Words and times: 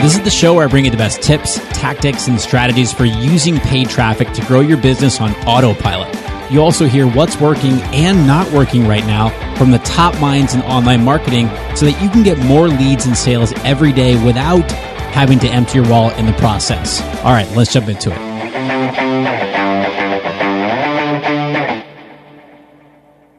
This 0.00 0.16
is 0.16 0.22
the 0.22 0.30
show 0.30 0.54
where 0.54 0.64
I 0.64 0.70
bring 0.70 0.84
you 0.84 0.92
the 0.92 0.96
best 0.96 1.22
tips, 1.22 1.58
tactics, 1.70 2.28
and 2.28 2.40
strategies 2.40 2.92
for 2.92 3.04
using 3.04 3.58
paid 3.58 3.90
traffic 3.90 4.30
to 4.34 4.46
grow 4.46 4.60
your 4.60 4.76
business 4.76 5.20
on 5.20 5.32
autopilot. 5.44 6.16
You 6.52 6.62
also 6.62 6.86
hear 6.86 7.08
what's 7.08 7.40
working 7.40 7.80
and 7.92 8.24
not 8.24 8.48
working 8.52 8.86
right 8.86 9.04
now 9.04 9.30
from 9.56 9.72
the 9.72 9.78
top 9.80 10.18
minds 10.20 10.54
in 10.54 10.62
online 10.62 11.02
marketing 11.02 11.48
so 11.74 11.84
that 11.84 12.00
you 12.00 12.08
can 12.10 12.22
get 12.22 12.38
more 12.38 12.68
leads 12.68 13.06
and 13.06 13.16
sales 13.16 13.52
every 13.64 13.92
day 13.92 14.14
without 14.24 14.70
having 15.10 15.40
to 15.40 15.48
empty 15.48 15.80
your 15.80 15.88
wallet 15.88 16.16
in 16.16 16.26
the 16.26 16.32
process. 16.34 17.02
All 17.24 17.32
right, 17.32 17.50
let's 17.56 17.72
jump 17.72 17.88
into 17.88 18.12
it. 18.12 18.27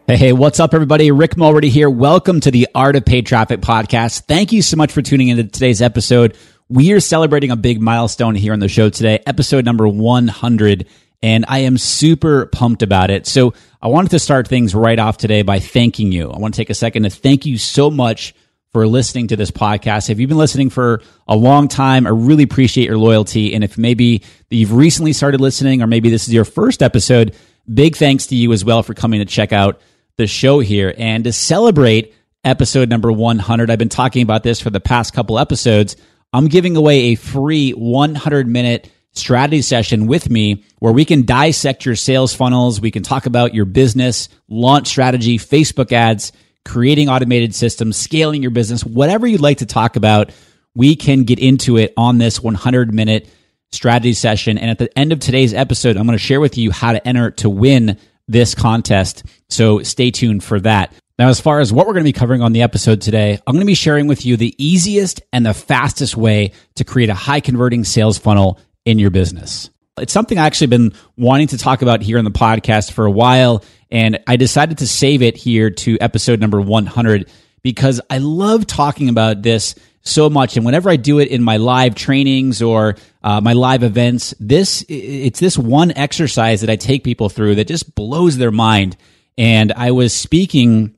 Hey, 0.10 0.18
hey, 0.18 0.34
what's 0.34 0.60
up, 0.60 0.74
everybody? 0.74 1.12
Rick 1.12 1.38
Mulready 1.38 1.70
here. 1.70 1.88
Welcome 1.88 2.40
to 2.40 2.50
the 2.50 2.68
Art 2.74 2.96
of 2.96 3.06
Paid 3.06 3.28
Traffic 3.28 3.62
podcast. 3.62 4.24
Thank 4.24 4.52
you 4.52 4.64
so 4.64 4.76
much 4.76 4.92
for 4.92 5.04
tuning 5.04 5.28
into 5.28 5.44
today's 5.44 5.84
episode. 5.84 6.36
We 6.68 6.94
are 6.94 7.00
celebrating 7.00 7.52
a 7.52 7.56
big 7.56 7.80
milestone 7.80 8.34
here 8.34 8.54
on 8.54 8.58
the 8.58 8.68
show 8.68 8.90
today, 8.90 9.20
episode 9.28 9.66
number 9.66 9.88
100, 9.88 10.88
and 11.22 11.46
I 11.48 11.60
am 11.60 11.78
super 11.78 12.48
pumped 12.48 12.82
about 12.82 13.12
it. 13.12 13.28
So 13.28 13.54
I 13.84 13.90
wanted 13.90 14.10
to 14.10 14.18
start 14.18 14.48
things 14.48 14.74
right 14.74 14.98
off 14.98 15.18
today 15.18 15.44
by 15.44 15.60
thanking 15.60 16.12
you. 16.12 16.32
I 16.32 16.40
want 16.40 16.56
to 16.56 16.58
take 16.60 16.72
a 16.72 16.74
second 16.74 17.04
to 17.04 17.12
thank 17.12 17.46
you 17.46 17.60
so 17.60 17.92
much 17.92 18.34
for 18.72 18.88
listening 18.88 19.28
to 19.28 19.36
this 19.36 19.52
podcast. 19.52 20.10
If 20.10 20.20
you've 20.20 20.30
been 20.30 20.40
listening 20.40 20.72
for 20.72 21.04
a 21.28 21.36
long 21.36 21.68
time, 21.68 22.08
I 22.08 22.10
really 22.10 22.46
appreciate 22.46 22.88
your 22.88 22.98
loyalty. 22.98 23.54
And 23.54 23.64
if 23.64 23.78
maybe 23.78 24.24
you've 24.50 24.74
recently 24.74 25.14
started 25.14 25.40
listening, 25.40 25.84
or 25.84 25.88
maybe 25.88 26.10
this 26.10 26.28
is 26.28 26.34
your 26.34 26.46
first 26.46 26.82
episode, 26.82 27.36
big 27.72 27.96
thanks 27.96 28.26
to 28.26 28.36
you 28.36 28.52
as 28.54 28.66
well 28.66 28.82
for 28.82 28.96
coming 28.96 29.20
to 29.20 29.26
check 29.26 29.54
out 29.54 29.80
the 30.18 30.28
show 30.28 30.60
here. 30.60 30.94
And 30.98 31.24
to 31.24 31.34
celebrate 31.34 32.14
episode 32.44 32.90
number 32.90 33.12
100, 33.12 33.70
I've 33.70 33.80
been 33.80 33.90
talking 33.90 34.24
about 34.24 34.44
this 34.44 34.60
for 34.60 34.70
the 34.70 34.80
past 34.80 35.14
couple 35.14 35.40
episodes. 35.40 35.96
I'm 36.34 36.48
giving 36.48 36.76
away 36.76 37.00
a 37.00 37.16
free 37.16 37.72
100 37.72 38.48
minute 38.48 38.92
strategy 39.14 39.62
session 39.62 40.08
with 40.08 40.30
me 40.30 40.64
where 40.80 40.94
we 40.94 41.06
can 41.06 41.26
dissect 41.26 41.86
your 41.86 41.96
sales 41.96 42.34
funnels. 42.34 42.80
We 42.80 42.92
can 42.92 43.04
talk 43.04 43.26
about 43.26 43.54
your 43.54 43.66
business, 43.66 44.30
launch 44.48 44.88
strategy, 44.88 45.38
Facebook 45.38 45.92
ads, 45.92 46.32
creating 46.66 47.10
automated 47.10 47.56
systems, 47.56 47.98
scaling 47.98 48.42
your 48.42 48.52
business, 48.52 48.84
whatever 48.84 49.26
you'd 49.26 49.42
like 49.42 49.58
to 49.60 49.66
talk 49.66 49.96
about. 49.96 50.32
We 50.76 50.96
can 50.96 51.24
get 51.24 51.40
into 51.40 51.78
it 51.78 51.94
on 51.98 52.20
this 52.20 52.42
100 52.42 52.94
minute 52.94 53.28
strategy 53.72 54.14
session. 54.14 54.58
And 54.58 54.70
at 54.70 54.78
the 54.78 54.98
end 54.98 55.12
of 55.12 55.20
today's 55.20 55.54
episode, 55.54 55.98
I'm 55.98 56.06
going 56.06 56.18
to 56.18 56.24
share 56.24 56.40
with 56.40 56.58
you 56.58 56.72
how 56.72 56.94
to 56.94 57.08
enter 57.08 57.32
to 57.32 57.50
win 57.50 57.98
this 58.30 58.56
contest. 58.56 59.24
So 59.50 59.84
stay 59.84 60.12
tuned 60.12 60.44
for 60.44 60.62
that. 60.62 60.94
Now, 61.18 61.28
as 61.28 61.42
far 61.42 61.60
as 61.60 61.74
what 61.74 61.86
we're 61.86 61.94
going 61.94 62.06
to 62.06 62.10
be 62.10 62.18
covering 62.18 62.42
on 62.42 62.54
the 62.54 62.62
episode 62.62 63.02
today, 63.02 63.38
I'm 63.46 63.54
going 63.54 63.60
to 63.60 63.66
be 63.66 63.74
sharing 63.74 64.08
with 64.08 64.26
you 64.26 64.38
the 64.38 64.56
easiest 64.58 65.22
and 65.34 65.46
the 65.46 65.54
fastest 65.54 66.16
way 66.16 66.54
to 66.76 66.86
create 66.86 67.10
a 67.10 67.14
high 67.14 67.42
converting 67.42 67.84
sales 67.84 68.18
funnel 68.18 68.58
in 68.86 69.00
your 69.00 69.10
business. 69.10 69.70
It's 69.98 70.14
something 70.14 70.38
I 70.38 70.46
actually 70.46 70.68
been 70.68 70.94
wanting 71.18 71.48
to 71.48 71.58
talk 71.58 71.82
about 71.82 72.02
here 72.02 72.18
in 72.18 72.24
the 72.24 72.32
podcast 72.32 72.94
for 72.94 73.06
a 73.06 73.12
while, 73.12 73.66
and 73.92 74.20
I 74.28 74.38
decided 74.38 74.78
to 74.78 74.88
save 74.88 75.22
it 75.22 75.36
here 75.36 75.70
to 75.72 75.98
episode 76.00 76.40
number 76.40 76.62
100 76.62 77.30
because 77.64 78.00
I 78.10 78.20
love 78.20 78.66
talking 78.66 79.10
about 79.10 79.42
this 79.42 79.76
so 80.02 80.30
much. 80.30 80.56
And 80.58 80.66
whenever 80.66 80.90
I 80.90 80.96
do 80.96 81.20
it 81.20 81.28
in 81.28 81.44
my 81.44 81.58
live 81.58 81.96
trainings 81.96 82.62
or 82.62 82.96
uh, 83.24 83.42
my 83.42 83.54
live 83.54 83.84
events, 83.84 84.34
this 84.40 84.86
it's 84.88 85.40
this 85.40 85.58
one 85.58 85.92
exercise 85.92 86.62
that 86.62 86.70
I 86.70 86.76
take 86.76 87.04
people 87.04 87.30
through 87.30 87.56
that 87.56 87.68
just 87.68 87.96
blows 87.96 88.38
their 88.38 88.52
mind. 88.52 88.98
And 89.38 89.72
I 89.74 89.92
was 89.92 90.14
speaking 90.14 90.96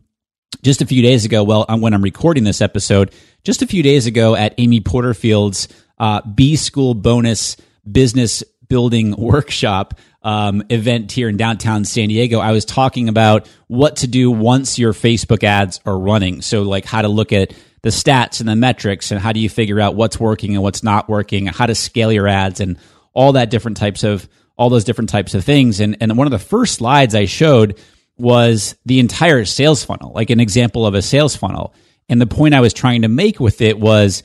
just 0.64 0.82
a 0.82 0.86
few 0.86 1.02
days 1.02 1.26
ago. 1.26 1.44
Well, 1.44 1.66
when 1.70 1.94
I'm 1.94 2.02
recording 2.02 2.44
this 2.44 2.62
episode, 2.62 3.14
just 3.44 3.62
a 3.62 3.68
few 3.68 3.84
days 3.84 4.06
ago 4.06 4.36
at 4.36 4.54
Amy 4.58 4.80
Porterfield's 4.80 5.68
uh, 5.98 6.22
B 6.22 6.56
School 6.56 6.94
bonus 6.94 7.58
business 7.90 8.44
building 8.68 9.16
workshop 9.18 9.96
um, 10.24 10.64
event 10.70 11.12
here 11.12 11.28
in 11.30 11.38
downtown 11.38 11.84
San 11.84 12.10
Diego, 12.10 12.40
I 12.40 12.52
was 12.52 12.64
talking 12.64 13.10
about 13.10 13.50
what 13.68 13.98
to 13.98 14.08
do 14.08 14.30
once 14.30 14.78
your 14.78 14.94
Facebook 14.94 15.44
ads 15.44 15.80
are 15.86 15.98
running. 15.98 16.42
So, 16.42 16.62
like 16.62 16.86
how 16.86 17.02
to 17.02 17.08
look 17.08 17.34
at 17.34 17.54
the 17.84 17.90
stats 17.90 18.40
and 18.40 18.48
the 18.48 18.56
metrics 18.56 19.12
and 19.12 19.20
how 19.20 19.32
do 19.32 19.40
you 19.40 19.50
figure 19.50 19.80
out 19.80 19.96
what's 19.96 20.20
working 20.20 20.54
and 20.54 20.64
what's 20.64 20.84
not 20.84 21.10
working, 21.10 21.48
and 21.48 21.56
how 21.56 21.66
to 21.66 21.76
scale 21.76 22.12
your 22.12 22.28
ads 22.28 22.60
and 22.60 22.78
all 23.14 23.34
that 23.34 23.50
different 23.50 23.78
types 23.78 24.04
of 24.04 24.28
all 24.58 24.70
those 24.70 24.84
different 24.84 25.10
types 25.10 25.34
of 25.34 25.44
things. 25.44 25.80
And 25.80 25.98
and 26.02 26.18
one 26.18 26.28
of 26.28 26.32
the 26.32 26.40
first 26.40 26.76
slides 26.76 27.16
I 27.16 27.26
showed 27.26 27.80
was 28.18 28.76
the 28.86 29.00
entire 29.00 29.46
sales 29.46 29.84
funnel, 29.84 30.12
like 30.14 30.30
an 30.30 30.40
example 30.40 30.86
of 30.86 30.94
a 30.94 31.02
sales 31.02 31.36
funnel. 31.36 31.74
And 32.08 32.22
the 32.22 32.28
point 32.28 32.54
I 32.54 32.60
was 32.60 32.74
trying 32.74 33.02
to 33.02 33.08
make 33.08 33.40
with 33.40 33.62
it 33.62 33.80
was 33.80 34.22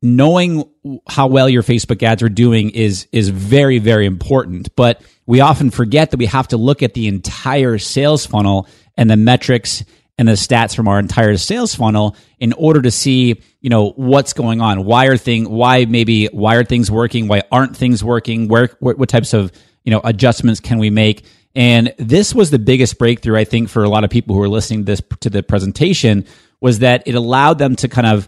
knowing 0.00 0.64
how 1.08 1.26
well 1.26 1.48
your 1.48 1.62
Facebook 1.62 2.02
ads 2.02 2.22
are 2.22 2.28
doing 2.28 2.70
is 2.70 3.08
is 3.12 3.28
very 3.28 3.78
very 3.78 4.06
important, 4.06 4.74
but 4.76 5.02
we 5.26 5.40
often 5.40 5.70
forget 5.70 6.10
that 6.10 6.18
we 6.18 6.26
have 6.26 6.48
to 6.48 6.56
look 6.56 6.82
at 6.82 6.94
the 6.94 7.08
entire 7.08 7.78
sales 7.78 8.26
funnel 8.26 8.68
and 8.96 9.10
the 9.10 9.16
metrics 9.16 9.84
and 10.16 10.28
the 10.28 10.32
stats 10.32 10.74
from 10.74 10.86
our 10.88 10.98
entire 10.98 11.36
sales 11.36 11.74
funnel 11.74 12.16
in 12.38 12.52
order 12.52 12.80
to 12.82 12.90
see 12.90 13.40
you 13.60 13.70
know 13.70 13.90
what's 13.90 14.32
going 14.32 14.60
on. 14.60 14.84
Why 14.84 15.06
are 15.06 15.16
thing 15.16 15.48
why 15.50 15.84
maybe 15.84 16.26
why 16.26 16.56
are 16.56 16.64
things 16.64 16.90
working? 16.90 17.28
Why 17.28 17.42
aren't 17.50 17.76
things 17.76 18.02
working? 18.04 18.48
Where 18.48 18.70
what, 18.80 18.98
what 18.98 19.08
types 19.08 19.34
of 19.34 19.52
you 19.84 19.90
know 19.90 20.00
adjustments 20.04 20.60
can 20.60 20.78
we 20.78 20.90
make? 20.90 21.26
And 21.54 21.94
this 21.98 22.34
was 22.34 22.50
the 22.50 22.58
biggest 22.58 22.98
breakthrough 22.98 23.36
i 23.36 23.44
think 23.44 23.68
for 23.68 23.84
a 23.84 23.88
lot 23.88 24.02
of 24.02 24.10
people 24.10 24.34
who 24.34 24.42
are 24.42 24.48
listening 24.48 24.80
to 24.80 24.84
this 24.86 25.02
to 25.20 25.30
the 25.30 25.42
presentation 25.42 26.26
was 26.60 26.80
that 26.80 27.04
it 27.06 27.14
allowed 27.14 27.58
them 27.58 27.76
to 27.76 27.88
kind 27.88 28.08
of 28.08 28.26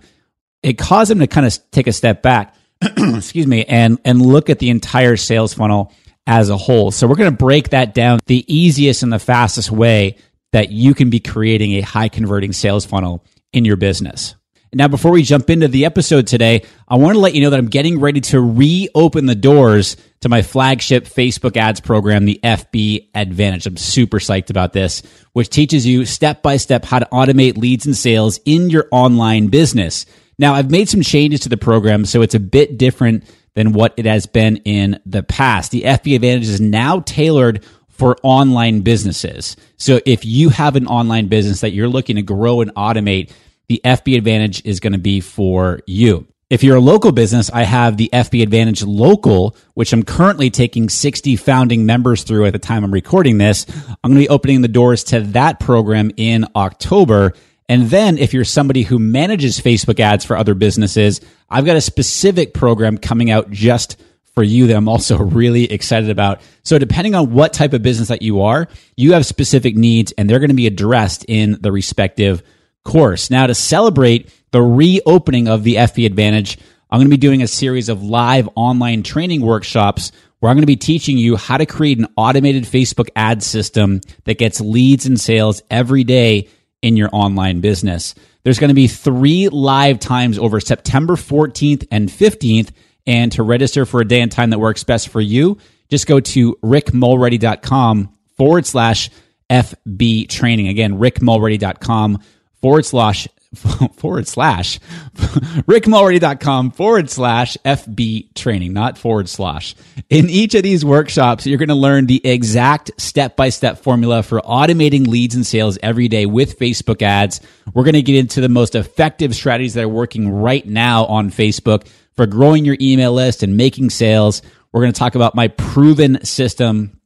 it 0.62 0.78
caused 0.78 1.10
them 1.10 1.18
to 1.18 1.26
kind 1.26 1.44
of 1.44 1.58
take 1.72 1.88
a 1.88 1.92
step 1.92 2.22
back 2.22 2.54
excuse 2.82 3.46
me 3.46 3.64
and 3.64 3.98
and 4.04 4.24
look 4.24 4.48
at 4.48 4.60
the 4.60 4.70
entire 4.70 5.16
sales 5.16 5.54
funnel 5.54 5.92
as 6.26 6.50
a 6.50 6.56
whole. 6.56 6.90
So 6.90 7.06
we're 7.06 7.16
going 7.16 7.30
to 7.30 7.36
break 7.36 7.70
that 7.70 7.94
down 7.94 8.18
the 8.26 8.44
easiest 8.52 9.02
and 9.02 9.12
the 9.12 9.18
fastest 9.18 9.70
way 9.70 10.16
that 10.56 10.72
you 10.72 10.94
can 10.94 11.10
be 11.10 11.20
creating 11.20 11.72
a 11.72 11.82
high 11.82 12.08
converting 12.08 12.50
sales 12.50 12.86
funnel 12.86 13.22
in 13.52 13.66
your 13.66 13.76
business. 13.76 14.36
Now, 14.72 14.88
before 14.88 15.10
we 15.10 15.22
jump 15.22 15.50
into 15.50 15.68
the 15.68 15.84
episode 15.84 16.26
today, 16.26 16.64
I 16.88 16.96
want 16.96 17.12
to 17.12 17.20
let 17.20 17.34
you 17.34 17.42
know 17.42 17.50
that 17.50 17.58
I'm 17.58 17.68
getting 17.68 18.00
ready 18.00 18.22
to 18.22 18.40
reopen 18.40 19.26
the 19.26 19.34
doors 19.34 19.98
to 20.20 20.30
my 20.30 20.40
flagship 20.40 21.04
Facebook 21.04 21.58
ads 21.58 21.80
program, 21.80 22.24
the 22.24 22.40
FB 22.42 23.10
Advantage. 23.14 23.66
I'm 23.66 23.76
super 23.76 24.18
psyched 24.18 24.48
about 24.48 24.72
this, 24.72 25.02
which 25.34 25.50
teaches 25.50 25.86
you 25.86 26.06
step 26.06 26.42
by 26.42 26.56
step 26.56 26.86
how 26.86 27.00
to 27.00 27.08
automate 27.12 27.58
leads 27.58 27.84
and 27.84 27.94
sales 27.94 28.40
in 28.46 28.70
your 28.70 28.88
online 28.90 29.48
business. 29.48 30.06
Now, 30.38 30.54
I've 30.54 30.70
made 30.70 30.88
some 30.88 31.02
changes 31.02 31.40
to 31.40 31.50
the 31.50 31.58
program, 31.58 32.06
so 32.06 32.22
it's 32.22 32.34
a 32.34 32.40
bit 32.40 32.78
different 32.78 33.24
than 33.56 33.72
what 33.72 33.92
it 33.98 34.06
has 34.06 34.24
been 34.24 34.56
in 34.58 35.00
the 35.04 35.22
past. 35.22 35.70
The 35.70 35.82
FB 35.82 36.14
Advantage 36.14 36.48
is 36.48 36.62
now 36.62 37.00
tailored 37.00 37.62
for 37.96 38.16
online 38.22 38.80
businesses. 38.80 39.56
So 39.76 40.00
if 40.04 40.24
you 40.24 40.50
have 40.50 40.76
an 40.76 40.86
online 40.86 41.28
business 41.28 41.60
that 41.60 41.72
you're 41.72 41.88
looking 41.88 42.16
to 42.16 42.22
grow 42.22 42.60
and 42.60 42.74
automate, 42.74 43.32
the 43.68 43.80
FB 43.84 44.16
Advantage 44.16 44.64
is 44.64 44.80
going 44.80 44.92
to 44.92 44.98
be 44.98 45.20
for 45.20 45.80
you. 45.86 46.26
If 46.48 46.62
you're 46.62 46.76
a 46.76 46.80
local 46.80 47.10
business, 47.10 47.50
I 47.50 47.64
have 47.64 47.96
the 47.96 48.08
FB 48.12 48.40
Advantage 48.40 48.84
Local, 48.84 49.56
which 49.74 49.92
I'm 49.92 50.04
currently 50.04 50.48
taking 50.48 50.88
60 50.88 51.34
founding 51.34 51.84
members 51.86 52.22
through 52.22 52.46
at 52.46 52.52
the 52.52 52.60
time 52.60 52.84
I'm 52.84 52.94
recording 52.94 53.38
this. 53.38 53.66
I'm 54.04 54.12
going 54.12 54.22
to 54.22 54.28
be 54.28 54.28
opening 54.28 54.60
the 54.60 54.68
doors 54.68 55.02
to 55.04 55.20
that 55.20 55.58
program 55.58 56.12
in 56.16 56.46
October. 56.54 57.32
And 57.68 57.90
then 57.90 58.16
if 58.16 58.32
you're 58.32 58.44
somebody 58.44 58.82
who 58.82 59.00
manages 59.00 59.58
Facebook 59.58 59.98
ads 59.98 60.24
for 60.24 60.36
other 60.36 60.54
businesses, 60.54 61.20
I've 61.50 61.64
got 61.64 61.76
a 61.76 61.80
specific 61.80 62.54
program 62.54 62.96
coming 62.96 63.28
out 63.28 63.50
just 63.50 64.00
for 64.36 64.44
you 64.44 64.66
that 64.68 64.76
I'm 64.76 64.88
also 64.88 65.18
really 65.22 65.64
excited 65.72 66.10
about. 66.10 66.40
So 66.62 66.78
depending 66.78 67.16
on 67.16 67.32
what 67.32 67.52
type 67.52 67.72
of 67.72 67.82
business 67.82 68.08
that 68.08 68.22
you 68.22 68.42
are, 68.42 68.68
you 68.96 69.14
have 69.14 69.26
specific 69.26 69.74
needs 69.74 70.12
and 70.12 70.30
they're 70.30 70.38
going 70.38 70.50
to 70.50 70.54
be 70.54 70.66
addressed 70.66 71.24
in 71.26 71.58
the 71.60 71.72
respective 71.72 72.42
course. 72.84 73.30
Now 73.30 73.46
to 73.46 73.54
celebrate 73.54 74.30
the 74.52 74.62
reopening 74.62 75.48
of 75.48 75.64
the 75.64 75.76
FB 75.76 76.06
Advantage, 76.06 76.58
I'm 76.90 76.98
going 76.98 77.06
to 77.06 77.10
be 77.10 77.16
doing 77.16 77.42
a 77.42 77.48
series 77.48 77.88
of 77.88 78.02
live 78.02 78.48
online 78.54 79.02
training 79.02 79.40
workshops 79.40 80.12
where 80.38 80.50
I'm 80.50 80.56
going 80.56 80.62
to 80.62 80.66
be 80.66 80.76
teaching 80.76 81.16
you 81.16 81.36
how 81.36 81.56
to 81.56 81.66
create 81.66 81.98
an 81.98 82.06
automated 82.16 82.64
Facebook 82.64 83.08
ad 83.16 83.42
system 83.42 84.02
that 84.24 84.38
gets 84.38 84.60
leads 84.60 85.06
and 85.06 85.18
sales 85.18 85.62
every 85.70 86.04
day 86.04 86.48
in 86.82 86.96
your 86.96 87.08
online 87.10 87.60
business. 87.60 88.14
There's 88.44 88.58
going 88.58 88.68
to 88.68 88.74
be 88.74 88.86
three 88.86 89.48
live 89.48 89.98
times 89.98 90.38
over 90.38 90.60
September 90.60 91.14
14th 91.14 91.88
and 91.90 92.08
15th 92.08 92.70
and 93.06 93.32
to 93.32 93.42
register 93.42 93.86
for 93.86 94.00
a 94.00 94.04
day 94.04 94.20
and 94.20 94.32
time 94.32 94.50
that 94.50 94.58
works 94.58 94.84
best 94.84 95.08
for 95.08 95.20
you, 95.20 95.58
just 95.88 96.06
go 96.06 96.20
to 96.20 96.54
rickmulready.com 96.56 98.12
forward 98.36 98.66
slash 98.66 99.10
FB 99.48 100.28
training. 100.28 100.68
Again, 100.68 100.98
rickmulready.com 100.98 102.22
forward 102.60 102.84
slash 102.84 103.28
forward 103.94 104.26
slash 104.26 104.78
rickmulready.com 105.14 106.72
forward 106.72 107.08
slash 107.08 107.56
FB 107.64 108.34
training, 108.34 108.72
not 108.72 108.98
forward 108.98 109.28
slash. 109.28 109.74
In 110.10 110.28
each 110.28 110.54
of 110.54 110.62
these 110.62 110.84
workshops, 110.84 111.46
you're 111.46 111.58
going 111.58 111.68
to 111.68 111.74
learn 111.74 112.06
the 112.06 112.24
exact 112.26 112.90
step 112.98 113.36
by 113.36 113.48
step 113.48 113.78
formula 113.78 114.22
for 114.22 114.40
automating 114.40 115.06
leads 115.06 115.34
and 115.34 115.46
sales 115.46 115.78
every 115.82 116.08
day 116.08 116.26
with 116.26 116.58
Facebook 116.58 117.02
ads. 117.02 117.40
We're 117.72 117.84
going 117.84 117.94
to 117.94 118.02
get 118.02 118.16
into 118.16 118.40
the 118.40 118.48
most 118.48 118.74
effective 118.74 119.34
strategies 119.34 119.74
that 119.74 119.84
are 119.84 119.88
working 119.88 120.28
right 120.28 120.66
now 120.66 121.06
on 121.06 121.30
Facebook 121.30 121.88
for 122.16 122.26
growing 122.26 122.64
your 122.64 122.76
email 122.80 123.12
list 123.12 123.42
and 123.42 123.56
making 123.56 123.90
sales. 123.90 124.42
We're 124.72 124.82
going 124.82 124.92
to 124.92 124.98
talk 124.98 125.14
about 125.14 125.34
my 125.34 125.48
proven 125.48 126.24
system 126.24 127.00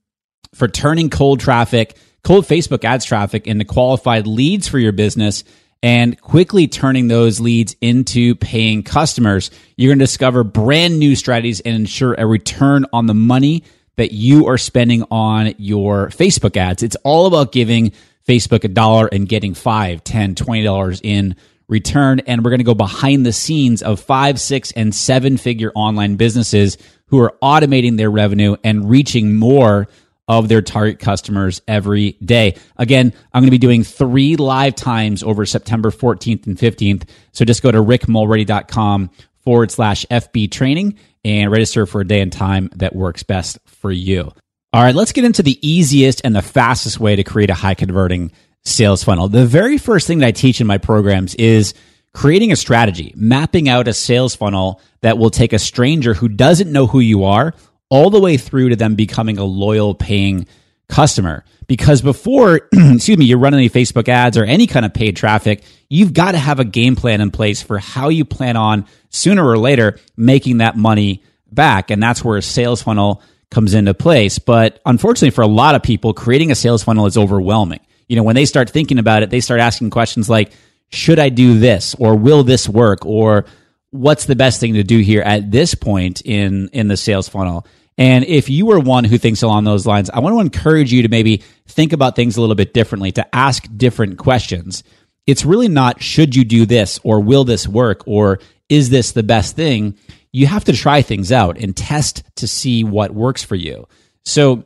for 0.55 0.69
turning 0.69 1.11
cold 1.11 1.41
traffic, 1.41 1.97
cold 2.25 2.45
Facebook 2.45 2.85
ads 2.85 3.05
traffic 3.05 3.47
into 3.47 3.65
qualified 3.65 4.27
leads 4.27 4.69
for 4.69 4.79
your 4.79 4.93
business 4.93 5.45
and 5.83 6.21
quickly 6.21 6.69
turning 6.69 7.09
those 7.09 7.41
leads 7.41 7.75
into 7.81 8.35
paying 8.35 8.83
customers. 8.83 9.51
You're 9.77 9.91
going 9.91 9.99
to 9.99 10.05
discover 10.05 10.45
brand 10.45 10.99
new 10.99 11.17
strategies 11.17 11.61
and 11.61 11.75
ensure 11.75 12.15
a 12.15 12.27
return 12.27 12.85
on 12.93 13.07
the 13.07 13.15
money 13.15 13.65
that 13.97 14.13
you 14.13 14.47
are 14.47 14.59
spending 14.59 15.05
on 15.11 15.55
your 15.59 16.09
Facebook 16.09 16.57
ads. 16.57 16.83
It's 16.83 16.97
all 16.97 17.27
about 17.27 17.53
giving 17.53 17.93
Facebook 18.27 18.65
a 18.65 18.69
dollar 18.69 19.09
and 19.11 19.29
getting 19.29 19.55
five, 19.55 20.05
ten, 20.05 20.35
twenty 20.35 20.63
dollars 20.63 21.01
in 21.03 21.37
return. 21.71 22.21
And 22.21 22.45
we're 22.45 22.51
going 22.51 22.59
to 22.59 22.65
go 22.65 22.75
behind 22.75 23.25
the 23.25 23.33
scenes 23.33 23.83
of 23.83 24.01
five, 24.01 24.41
six, 24.41 24.73
and 24.73 24.95
seven 24.95 25.37
figure 25.37 25.73
online 25.75 26.17
businesses 26.17 26.77
who 27.07 27.21
are 27.21 27.35
automating 27.43 27.97
their 27.97 28.11
revenue 28.11 28.57
and 28.63 28.91
reaching 28.91 29.35
more 29.35 29.89
of 30.29 30.49
their 30.49 30.63
target 30.63 31.01
customers 31.01 31.61
every 31.67 32.13
day. 32.25 32.57
Again, 32.77 33.13
I'm 33.33 33.43
going 33.43 33.49
to 33.49 33.51
be 33.51 33.59
doing 33.59 33.83
three 33.83 34.37
live 34.37 34.77
times 34.77 35.23
over 35.25 35.45
September 35.45 35.91
14th 35.91 36.47
and 36.47 36.57
15th. 36.57 37.09
So 37.33 37.45
just 37.45 37.63
go 37.63 37.73
to 37.73 37.79
rickmulready.com 37.79 39.11
forward 39.39 39.71
slash 39.73 40.07
FB 40.09 40.53
training 40.53 40.99
and 41.25 41.51
register 41.51 41.85
for 41.85 42.03
a 42.03 42.07
day 42.07 42.21
and 42.21 42.33
time 42.33 42.71
that 42.77 42.95
works 42.95 43.25
best 43.25 43.59
for 43.67 43.91
you. 43.91 44.33
All 44.73 44.83
right, 44.83 44.95
let's 44.95 45.11
get 45.11 45.25
into 45.25 45.43
the 45.43 45.59
easiest 45.69 46.21
and 46.25 46.37
the 46.37 46.43
fastest 46.43 47.01
way 47.01 47.17
to 47.17 47.25
create 47.25 47.51
a 47.51 47.55
high 47.55 47.75
converting 47.75 48.31
sales 48.65 49.03
funnel. 49.05 49.29
The 49.29 49.47
very 49.47 49.79
first 49.79 50.07
thing 50.07 50.19
that 50.19 50.27
I 50.27 50.33
teach 50.33 50.61
in 50.61 50.67
my 50.67 50.79
programs 50.79 51.35
is 51.35 51.75
creating 52.13 52.53
a 52.53 52.57
strategy, 52.57 53.13
mapping 53.17 53.69
out 53.69 53.89
a 53.89 53.95
sales 53.95 54.35
funnel 54.35 54.81
that 55.01 55.19
will 55.19 55.31
take 55.31 55.53
a 55.53 55.59
stranger 55.59 56.15
who 56.15 56.29
doesn't 56.29 56.73
know 56.73 56.87
who 56.87 57.01
you 57.01 57.25
are 57.25 57.55
all 57.89 58.11
the 58.11 58.21
way 58.21 58.37
through 58.37 58.71
to 58.71 58.77
them 58.77 58.95
becoming 58.95 59.39
a 59.39 59.45
loyal 59.45 59.95
paying 59.95 60.47
customer. 60.89 61.45
Because 61.67 62.03
before, 62.03 62.57
excuse 62.73 63.17
me, 63.17 63.25
you're 63.25 63.39
running 63.39 63.61
any 63.61 63.71
Facebook 63.71 64.09
ads 64.09 64.37
or 64.37 64.45
any 64.45 64.67
kind 64.67 64.85
of 64.85 64.93
paid 64.93 65.17
traffic, 65.17 65.63
you've 65.89 66.13
got 66.13 66.33
to 66.33 66.39
have 66.39 66.61
a 66.61 66.65
game 66.65 66.97
plan 66.97 67.21
in 67.21 67.31
place 67.31 67.63
for 67.63 67.79
how 67.79 68.09
you 68.09 68.25
plan 68.25 68.57
on 68.57 68.87
sooner 69.09 69.47
or 69.47 69.59
later 69.59 69.99
making 70.17 70.59
that 70.59 70.77
money 70.77 71.23
back. 71.51 71.91
And 71.91 72.03
that's 72.03 72.25
where 72.25 72.39
a 72.39 72.43
sales 72.43 72.83
funnel 72.83 73.23
comes 73.51 73.75
into 73.75 73.95
place. 73.95 74.39
But 74.39 74.81
unfortunately, 74.85 75.31
for 75.31 75.43
a 75.43 75.49
lot 75.49 75.75
of 75.75 75.83
people, 75.83 76.13
creating 76.13 76.51
a 76.51 76.57
sales 76.57 76.83
funnel 76.83 77.07
is 77.07 77.17
overwhelming 77.17 77.81
you 78.11 78.17
know, 78.17 78.25
when 78.25 78.35
they 78.35 78.45
start 78.45 78.69
thinking 78.69 78.99
about 78.99 79.23
it, 79.23 79.31
they 79.31 79.39
start 79.39 79.61
asking 79.61 79.91
questions 79.91 80.29
like, 80.29 80.51
should 80.89 81.21
I 81.21 81.29
do 81.29 81.61
this 81.61 81.95
or 81.95 82.17
will 82.17 82.43
this 82.43 82.69
work 82.69 83.07
or 83.07 83.45
what's 83.91 84.25
the 84.25 84.35
best 84.35 84.59
thing 84.59 84.75
to 84.75 84.83
do 84.83 84.99
here 84.99 85.23
at 85.23 85.53
this 85.53 85.77
point 85.77 86.21
in 86.25 86.69
in 86.73 86.89
the 86.89 86.97
sales 86.97 87.29
funnel? 87.29 87.69
And 87.97 88.25
if 88.25 88.51
you 88.51 88.73
are 88.73 88.81
one 88.81 89.05
who 89.05 89.17
thinks 89.17 89.43
along 89.43 89.63
those 89.63 89.87
lines, 89.87 90.11
I 90.11 90.19
want 90.19 90.35
to 90.35 90.41
encourage 90.41 90.93
you 90.93 91.03
to 91.03 91.09
maybe 91.09 91.45
think 91.69 91.93
about 91.93 92.17
things 92.17 92.37
a 92.37 92.41
little 92.41 92.57
bit 92.57 92.75
differently, 92.75 93.13
to 93.13 93.35
ask 93.35 93.65
different 93.77 94.19
questions. 94.19 94.83
It's 95.29 95.45
really 95.45 95.69
not 95.69 96.03
should 96.03 96.35
you 96.35 96.45
do 96.45 96.67
this 96.67 96.99
or 97.05 97.21
will 97.21 97.45
this 97.45 97.69
work 97.69 98.03
or 98.07 98.41
is 98.69 98.91
this 98.91 99.13
the 99.13 99.23
best 99.23 99.55
thing? 99.55 99.97
You 100.33 100.49
have 100.49 100.65
to 100.65 100.73
try 100.73 101.03
things 101.03 101.31
out 101.31 101.59
and 101.59 101.77
test 101.77 102.25
to 102.37 102.49
see 102.49 102.83
what 102.83 103.13
works 103.15 103.45
for 103.45 103.55
you. 103.55 103.87
So 104.25 104.65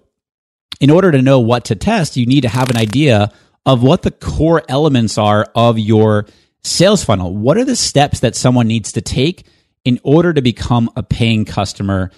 in 0.81 0.91
order 0.91 1.13
to 1.13 1.23
know 1.23 1.41
what 1.41 1.67
to 1.67 1.75
test, 1.75 2.17
you 2.17 2.27
need 2.27 2.43
to 2.43 2.49
have 2.49 2.71
an 2.71 2.77
idea 2.77 3.33
of 3.67 3.83
what 3.83 4.03
the 4.03 4.11
core 4.11 4.63
elements 4.69 5.19
are 5.19 5.47
of 5.55 5.79
your 5.79 6.27
sales 6.63 7.05
funnel. 7.05 7.35
What 7.35 7.57
are 7.57 7.65
the 7.65 7.77
steps 7.77 8.21
that 8.21 8.37
someone 8.37 8.69
needs 8.69 8.93
to 8.93 9.01
take 9.01 9.47
in 9.85 10.01
order 10.03 10.33
to 10.33 10.43
become 10.43 10.91
a 10.97 11.03
paying 11.03 11.45
customer 11.45 12.11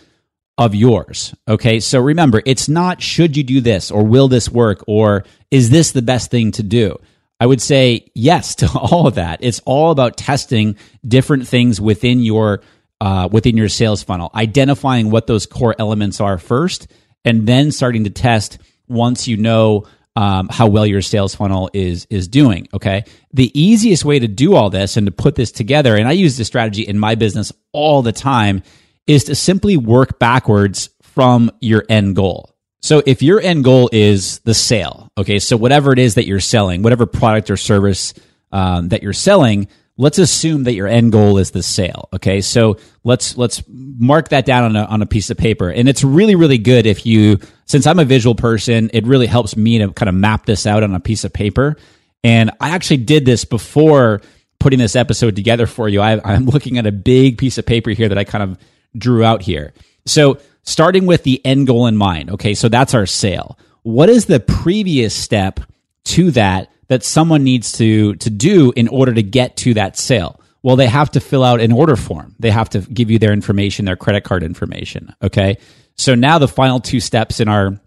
of 0.59 0.75
yours? 0.75 1.35
Okay. 1.47 1.81
So 1.81 2.01
remember, 2.01 2.43
it's 2.47 2.69
not 2.69 3.03
should 3.03 3.37
you 3.37 3.45
do 3.45 3.61
this 3.61 3.91
or 3.91 4.05
will 4.05 4.29
this 4.29 4.49
work 4.49 4.85
or 4.87 5.25
is 5.51 5.71
this 5.71 5.93
the 5.93 6.03
best 6.03 6.31
thing 6.31 6.53
to 6.53 6.63
do? 6.63 6.99
I 7.39 7.47
would 7.47 7.61
say 7.61 8.11
yes 8.15 8.55
to 8.57 8.71
all 8.75 9.07
of 9.07 9.17
that. 9.17 9.41
It's 9.43 9.61
all 9.65 9.91
about 9.91 10.17
testing 10.17 10.77
different 11.07 11.47
things 11.47 11.81
within 11.81 12.21
your 12.21 12.63
uh, 12.99 13.29
within 13.31 13.59
your 13.59 13.69
sales 13.69 14.03
funnel, 14.03 14.31
identifying 14.35 15.11
what 15.11 15.27
those 15.27 15.45
core 15.45 15.75
elements 15.79 16.19
are 16.19 16.39
first, 16.39 16.87
and 17.27 17.47
then 17.47 17.71
starting 17.73 18.05
to 18.05 18.11
test 18.11 18.59
once 18.89 19.29
you 19.29 19.37
know 19.37 19.85
um, 20.15 20.49
how 20.49 20.69
well 20.69 20.87
your 20.87 21.03
sales 21.03 21.35
funnel 21.35 21.69
is 21.75 22.07
is 22.09 22.29
doing. 22.29 22.69
Okay, 22.73 23.05
the 23.35 23.51
easiest 23.61 24.05
way 24.05 24.19
to 24.19 24.29
do 24.29 24.55
all 24.55 24.71
this 24.71 24.97
and 24.97 25.07
to 25.07 25.13
put 25.13 25.35
this 25.35 25.53
together, 25.53 25.95
and 25.95 26.09
I 26.09 26.13
use 26.13 26.39
this 26.39 26.47
strategy 26.47 26.83
in 26.83 26.99
my 26.99 27.17
business 27.17 27.53
all 27.73 28.01
the 28.01 28.13
time, 28.13 28.63
is 29.07 29.25
to 29.25 29.35
simply 29.35 29.77
work 29.77 30.19
backwards 30.19 30.89
from 31.03 31.51
your 31.61 31.85
end 31.91 32.17
goal. 32.17 32.55
So 32.81 33.03
if 33.05 33.23
your 33.23 33.41
end 33.41 33.65
goal 33.65 33.91
is 33.93 34.39
the 34.41 34.55
sale, 34.55 35.11
okay, 35.19 35.39
so 35.39 35.57
whatever 35.57 35.93
it 35.93 35.99
is 35.99 36.15
that 36.15 36.27
you're 36.27 36.41
selling, 36.41 36.83
whatever 36.83 37.05
product 37.05 37.51
or 37.51 37.57
service 37.57 38.15
um, 38.53 38.89
that 38.89 39.03
you're 39.03 39.13
selling, 39.13 39.69
let's 39.99 40.19
assume 40.19 40.65
that 40.65 40.75
your 40.75 40.87
end 40.87 41.13
goal 41.13 41.39
is 41.39 41.51
the 41.51 41.63
sale 41.63 42.09
okay? 42.13 42.41
So 42.41 42.79
let's 43.05 43.37
let's 43.37 43.63
mark 43.69 44.29
that 44.31 44.45
down 44.45 44.65
on 44.65 44.77
a, 44.77 44.85
on 44.85 45.03
a 45.03 45.07
piece 45.07 45.31
of 45.31 45.37
paper. 45.37 45.71
And 45.71 45.89
it's 45.89 46.05
really 46.05 46.35
really 46.35 46.59
good 46.59 46.87
if 46.87 47.07
you 47.07 47.39
since 47.65 47.87
i'm 47.87 47.99
a 47.99 48.05
visual 48.05 48.35
person 48.35 48.91
it 48.93 49.07
really 49.07 49.27
helps 49.27 49.57
me 49.57 49.79
to 49.79 49.93
kind 49.93 50.09
of 50.09 50.15
map 50.15 50.47
this 50.47 50.67
out 50.67 50.83
on 50.83 50.95
a 50.95 51.01
piece 51.01 51.25
of 51.25 51.33
paper. 51.33 51.77
And 52.23 52.51
i 52.61 52.71
actually 52.71 52.99
did 52.99 53.25
this 53.25 53.45
before 53.45 54.21
putting 54.59 54.79
this 54.79 54.97
episode 54.97 55.37
together 55.37 55.67
for 55.67 55.89
you. 55.89 56.01
I, 56.01 56.21
i'm 56.25 56.47
looking 56.47 56.79
at 56.79 56.87
a 56.87 56.93
big 56.93 57.39
piece 57.39 57.59
of 57.59 57.67
paper 57.67 57.91
here 57.91 58.09
that 58.09 58.19
i 58.19 58.25
kind 58.25 58.45
of 58.45 58.59
drew 58.97 59.25
out 59.25 59.43
here. 59.43 59.73
So 60.07 60.39
starting 60.63 61.07
with 61.07 61.23
the 61.23 61.45
end 61.45 61.67
goal 61.67 61.87
in 61.87 61.97
mind 61.97 62.31
okay? 62.31 62.55
So 62.55 62.69
that's 62.69 62.95
our 62.95 63.07
sale. 63.07 63.59
What 63.83 64.09
is 64.09 64.27
the 64.27 64.41
previous 64.41 65.15
step 65.15 65.61
to 66.07 66.31
that 66.33 66.71
that 66.89 67.03
someone 67.03 67.45
needs 67.45 67.73
to 67.73 68.15
to 68.17 68.31
do 68.31 68.73
in 68.77 68.89
order 68.89 69.13
to 69.15 69.23
get 69.23 69.57
to 69.59 69.75
that 69.75 69.97
sale. 69.97 70.41
Well, 70.63 70.77
they 70.77 70.89
have 70.89 71.11
to 71.13 71.21
fill 71.21 71.45
out 71.45 71.61
an 71.61 71.73
order 71.73 71.97
form. 71.97 72.35
They 72.41 72.51
have 72.51 72.69
to 72.71 72.81
give 72.81 73.11
you 73.11 73.19
their 73.19 73.33
information, 73.33 73.85
their 73.85 73.97
credit 73.97 74.25
card 74.25 74.43
information. 74.43 75.15
Okay. 75.23 75.59
So 75.95 76.15
now 76.15 76.39
the 76.39 76.49
final 76.49 76.81
two 76.81 77.01
steps 77.01 77.41
in 77.41 77.49
our 77.49 77.79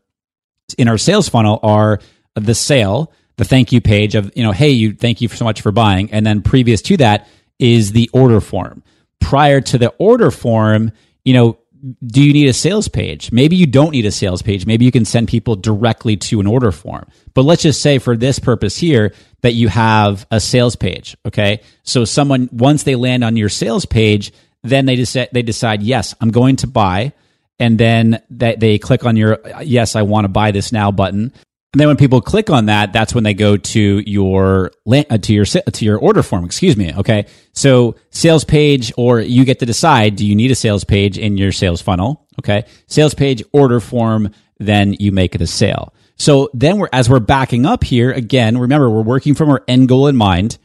in 0.77 0.88
our 0.88 0.98
sales 0.98 1.27
funnel 1.27 1.60
are 1.63 2.00
the 2.36 2.56
sale, 2.56 3.12
the 3.38 3.46
thank 3.46 3.72
you 3.72 3.82
page 3.82 4.15
of, 4.15 4.32
you 4.36 4.44
know, 4.44 4.51
hey, 4.51 4.70
you 4.70 4.94
thank 4.94 5.22
you 5.22 5.27
so 5.27 5.46
much 5.46 5.62
for 5.62 5.72
buying. 5.72 6.12
And 6.12 6.25
then 6.25 6.41
previous 6.41 6.82
to 6.84 6.98
that 6.98 7.27
is 7.58 7.91
the 7.91 8.10
order 8.13 8.41
form. 8.41 8.84
Prior 9.20 9.62
to 9.62 9.77
the 9.77 9.89
order 9.98 10.32
form, 10.32 10.91
you 11.25 11.34
know, 11.34 11.60
do 12.05 12.21
you 12.24 12.33
need 12.33 12.48
a 12.48 12.53
sales 12.53 12.88
page? 12.88 13.31
Maybe 13.31 13.55
you 13.55 13.65
don't 13.65 13.91
need 13.91 14.05
a 14.05 14.12
sales 14.12 14.41
page. 14.41 14.65
Maybe 14.65 14.86
you 14.86 14.91
can 14.91 15.05
send 15.05 15.27
people 15.27 15.55
directly 15.55 16.17
to 16.17 16.39
an 16.39 16.48
order 16.48 16.71
form. 16.71 17.07
But 17.33 17.43
let's 17.43 17.62
just 17.62 17.81
say 17.81 18.00
for 18.00 18.17
this 18.17 18.39
purpose 18.39 18.77
here 18.77 19.13
that 19.41 19.53
you 19.53 19.69
have 19.69 20.27
a 20.31 20.39
sales 20.39 20.75
page. 20.75 21.15
Okay. 21.25 21.62
So 21.83 22.05
someone, 22.05 22.50
once 22.51 22.83
they 22.83 22.95
land 22.95 23.24
on 23.24 23.38
your 23.38 23.50
sales 23.50 23.86
page, 23.86 24.33
then 24.63 24.86
they 24.86 24.95
decide, 24.95 25.29
they 25.31 25.41
decide, 25.41 25.81
yes, 25.81 26.13
I'm 26.19 26.31
going 26.31 26.57
to 26.57 26.67
buy. 26.67 27.13
And 27.59 27.77
then 27.77 28.21
that 28.31 28.59
they 28.59 28.77
click 28.77 29.05
on 29.05 29.15
your, 29.15 29.39
yes, 29.62 29.95
I 29.95 30.01
want 30.03 30.25
to 30.25 30.29
buy 30.29 30.51
this 30.51 30.71
now 30.71 30.91
button. 30.91 31.33
And 31.73 31.79
then 31.79 31.88
when 31.88 31.97
people 31.97 32.19
click 32.19 32.49
on 32.49 32.65
that, 32.65 32.93
that's 32.93 33.13
when 33.13 33.23
they 33.23 33.35
go 33.35 33.55
to 33.55 34.03
your 34.09 34.71
uh, 34.91 35.17
to 35.19 35.33
your 35.33 35.45
to 35.45 35.85
your 35.85 35.99
order 35.99 36.23
form. 36.23 36.43
Excuse 36.43 36.75
me. 36.75 36.91
Okay, 36.95 37.27
so 37.53 37.95
sales 38.09 38.43
page, 38.43 38.91
or 38.97 39.19
you 39.19 39.45
get 39.45 39.59
to 39.59 39.67
decide: 39.67 40.15
do 40.15 40.25
you 40.25 40.35
need 40.35 40.49
a 40.49 40.55
sales 40.55 40.83
page 40.83 41.19
in 41.19 41.38
your 41.38 41.51
sales 41.51 41.79
funnel? 41.79 42.25
Okay, 42.39 42.65
sales 42.88 43.13
page, 43.13 43.43
order 43.53 43.79
form, 43.79 44.31
then 44.57 44.93
you 44.93 45.11
make 45.11 45.38
the 45.38 45.45
sale. 45.45 45.93
So 46.15 46.49
then 46.55 46.79
we're 46.79 46.89
as 46.91 47.07
we're 47.07 47.19
backing 47.19 47.67
up 47.67 47.83
here 47.83 48.11
again. 48.11 48.57
Remember, 48.57 48.89
we're 48.89 49.03
working 49.03 49.35
from 49.35 49.51
our 49.51 49.63
end 49.67 49.89
goal 49.89 50.07
in 50.07 50.15
mind. 50.15 50.57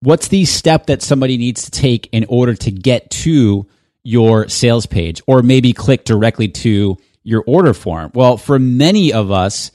What's 0.00 0.28
the 0.28 0.46
step 0.46 0.86
that 0.86 1.02
somebody 1.02 1.36
needs 1.36 1.64
to 1.64 1.70
take 1.70 2.08
in 2.12 2.24
order 2.30 2.54
to 2.54 2.70
get 2.70 3.10
to 3.10 3.66
your 4.04 4.48
sales 4.48 4.86
page, 4.86 5.20
or 5.26 5.42
maybe 5.42 5.74
click 5.74 6.06
directly 6.06 6.48
to 6.48 6.96
your 7.24 7.44
order 7.46 7.74
form? 7.74 8.10
Well, 8.14 8.38
for 8.38 8.58
many 8.58 9.12
of 9.12 9.30
us 9.30 9.70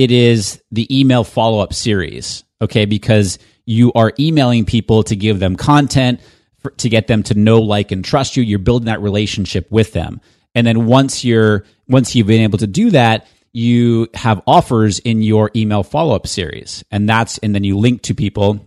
it 0.00 0.10
is 0.10 0.62
the 0.72 0.98
email 0.98 1.24
follow 1.24 1.58
up 1.58 1.74
series, 1.74 2.42
okay? 2.62 2.86
Because 2.86 3.38
you 3.66 3.92
are 3.92 4.14
emailing 4.18 4.64
people 4.64 5.02
to 5.02 5.14
give 5.14 5.38
them 5.38 5.56
content, 5.56 6.22
for, 6.60 6.70
to 6.70 6.88
get 6.88 7.06
them 7.06 7.22
to 7.24 7.34
know, 7.34 7.60
like, 7.60 7.92
and 7.92 8.02
trust 8.02 8.34
you. 8.34 8.42
You're 8.42 8.60
building 8.60 8.86
that 8.86 9.02
relationship 9.02 9.70
with 9.70 9.92
them. 9.92 10.22
And 10.54 10.66
then 10.66 10.86
once 10.86 11.22
you're, 11.22 11.66
once 11.86 12.14
you've 12.14 12.28
been 12.28 12.40
able 12.40 12.56
to 12.56 12.66
do 12.66 12.92
that, 12.92 13.26
you 13.52 14.08
have 14.14 14.40
offers 14.46 15.00
in 15.00 15.20
your 15.20 15.50
email 15.54 15.82
follow 15.82 16.16
up 16.16 16.26
series. 16.26 16.82
And 16.90 17.06
that's, 17.06 17.36
and 17.36 17.54
then 17.54 17.62
you 17.62 17.76
link 17.76 18.00
to 18.04 18.14
people 18.14 18.66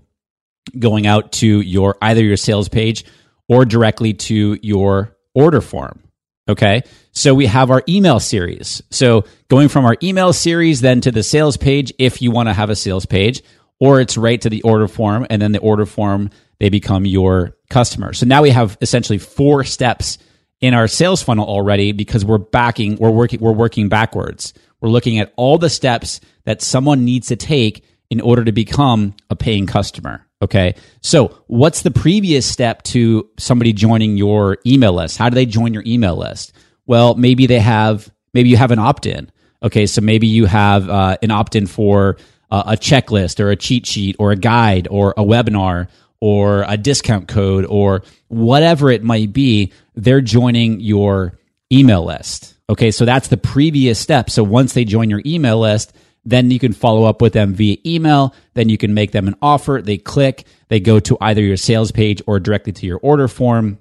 going 0.78 1.08
out 1.08 1.32
to 1.32 1.62
your, 1.62 1.98
either 2.00 2.24
your 2.24 2.38
sales 2.38 2.70
page 2.70 3.06
or 3.50 3.66
directly 3.66 4.14
to 4.14 4.60
your 4.62 5.18
order 5.34 5.62
form. 5.62 6.00
Okay. 6.48 6.84
So 7.12 7.34
we 7.34 7.46
have 7.46 7.72
our 7.72 7.84
email 7.88 8.20
series. 8.20 8.82
So 8.90 9.26
going 9.50 9.70
from 9.70 9.86
our 9.86 9.96
email 10.04 10.34
series 10.34 10.82
then 10.82 11.00
to 11.02 11.12
the 11.12 11.24
sales 11.24 11.58
page, 11.58 11.94
if 12.00 12.22
you 12.22 12.32
want 12.32 12.50
to 12.50 12.54
have 12.54 12.70
a 12.70 12.76
sales 12.76 13.06
page, 13.06 13.42
or 13.80 14.02
it's 14.02 14.18
right 14.18 14.42
to 14.42 14.50
the 14.50 14.62
order 14.64 14.88
form, 14.88 15.26
and 15.30 15.42
then 15.42 15.52
the 15.52 15.60
order 15.60 15.86
form, 15.86 16.30
they 16.60 16.70
become 16.70 17.06
your 17.06 17.56
customer. 17.70 18.14
So 18.14 18.26
now 18.26 18.42
we 18.42 18.50
have 18.50 18.78
essentially 18.82 19.20
four 19.20 19.64
steps 19.64 20.18
in 20.62 20.74
our 20.74 20.88
sales 20.88 21.22
funnel 21.22 21.46
already 21.46 21.92
because 21.92 22.24
we're 22.24 22.38
backing, 22.38 22.96
we're 22.98 23.12
working, 23.12 23.40
we're 23.40 23.52
working 23.52 23.90
backwards. 23.90 24.54
We're 24.82 24.90
looking 24.90 25.20
at 25.20 25.34
all 25.36 25.58
the 25.58 25.70
steps 25.70 26.20
that 26.46 26.62
someone 26.62 27.06
needs 27.06 27.28
to 27.28 27.36
take 27.36 27.86
in 28.10 28.22
order 28.22 28.44
to 28.46 28.52
become 28.52 29.14
a 29.30 29.36
paying 29.36 29.66
customer. 29.66 30.28
Okay. 30.44 30.76
So, 31.00 31.40
what's 31.48 31.84
the 31.84 31.92
previous 31.92 32.46
step 32.46 32.84
to 32.84 33.30
somebody 33.38 33.72
joining 33.72 34.18
your 34.18 34.58
email 34.66 34.92
list? 34.92 35.18
How 35.18 35.30
do 35.30 35.36
they 35.36 35.46
join 35.46 35.74
your 35.74 35.84
email 35.86 36.18
list? 36.18 36.52
Well, 36.86 37.16
maybe 37.16 37.48
they 37.48 37.60
have, 37.60 38.12
maybe 38.34 38.50
you 38.50 38.58
have 38.58 38.72
an 38.72 38.80
opt 38.80 39.06
in. 39.06 39.32
Okay. 39.64 39.86
So, 39.86 40.02
maybe 40.02 40.28
you 40.28 40.46
have 40.46 40.90
uh, 40.90 41.16
an 41.22 41.32
opt 41.32 41.56
in 41.56 41.66
for 41.66 42.18
uh, 42.52 42.64
a 42.68 42.74
checklist 42.74 43.40
or 43.40 43.52
a 43.52 43.56
cheat 43.56 43.86
sheet 43.86 44.18
or 44.20 44.34
a 44.34 44.36
guide 44.36 44.90
or 44.92 45.12
a 45.12 45.24
webinar 45.24 45.88
or 46.20 46.66
a 46.68 46.76
discount 46.76 47.30
code 47.30 47.66
or 47.66 48.04
whatever 48.28 48.92
it 48.92 49.02
might 49.02 49.32
be. 49.32 49.72
They're 49.96 50.20
joining 50.20 50.82
your 50.82 51.40
email 51.72 52.04
list. 52.04 52.56
Okay. 52.70 52.92
So, 52.92 53.06
that's 53.06 53.30
the 53.30 53.38
previous 53.38 53.98
step. 53.98 54.30
So, 54.30 54.44
once 54.44 54.74
they 54.74 54.84
join 54.84 55.10
your 55.10 55.22
email 55.26 55.60
list, 55.62 55.96
then 56.26 56.52
you 56.52 56.60
can 56.60 56.74
follow 56.74 57.04
up 57.04 57.22
with 57.22 57.34
them 57.34 57.54
via 57.54 57.78
email. 57.86 58.34
Then 58.54 58.70
you 58.70 58.78
can 58.78 58.94
make 58.94 59.12
them 59.12 59.28
an 59.28 59.36
offer. 59.42 59.82
They 59.84 59.98
click, 59.98 60.46
they 60.70 60.80
go 60.80 61.00
to 61.02 61.18
either 61.20 61.42
your 61.42 61.58
sales 61.58 61.92
page 61.92 62.22
or 62.28 62.40
directly 62.40 62.74
to 62.74 62.86
your 62.86 63.00
order 63.00 63.28
form. 63.28 63.78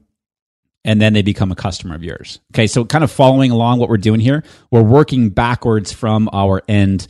And 0.84 1.00
then 1.00 1.12
they 1.12 1.22
become 1.22 1.52
a 1.52 1.54
customer 1.54 1.94
of 1.94 2.02
yours. 2.02 2.40
Okay. 2.52 2.66
So 2.66 2.84
kind 2.84 3.04
of 3.04 3.10
following 3.10 3.52
along 3.52 3.78
what 3.78 3.88
we're 3.88 3.98
doing 3.98 4.18
here, 4.18 4.42
we're 4.72 4.82
working 4.82 5.28
backwards 5.30 5.92
from 5.92 6.28
our 6.32 6.62
end 6.66 7.06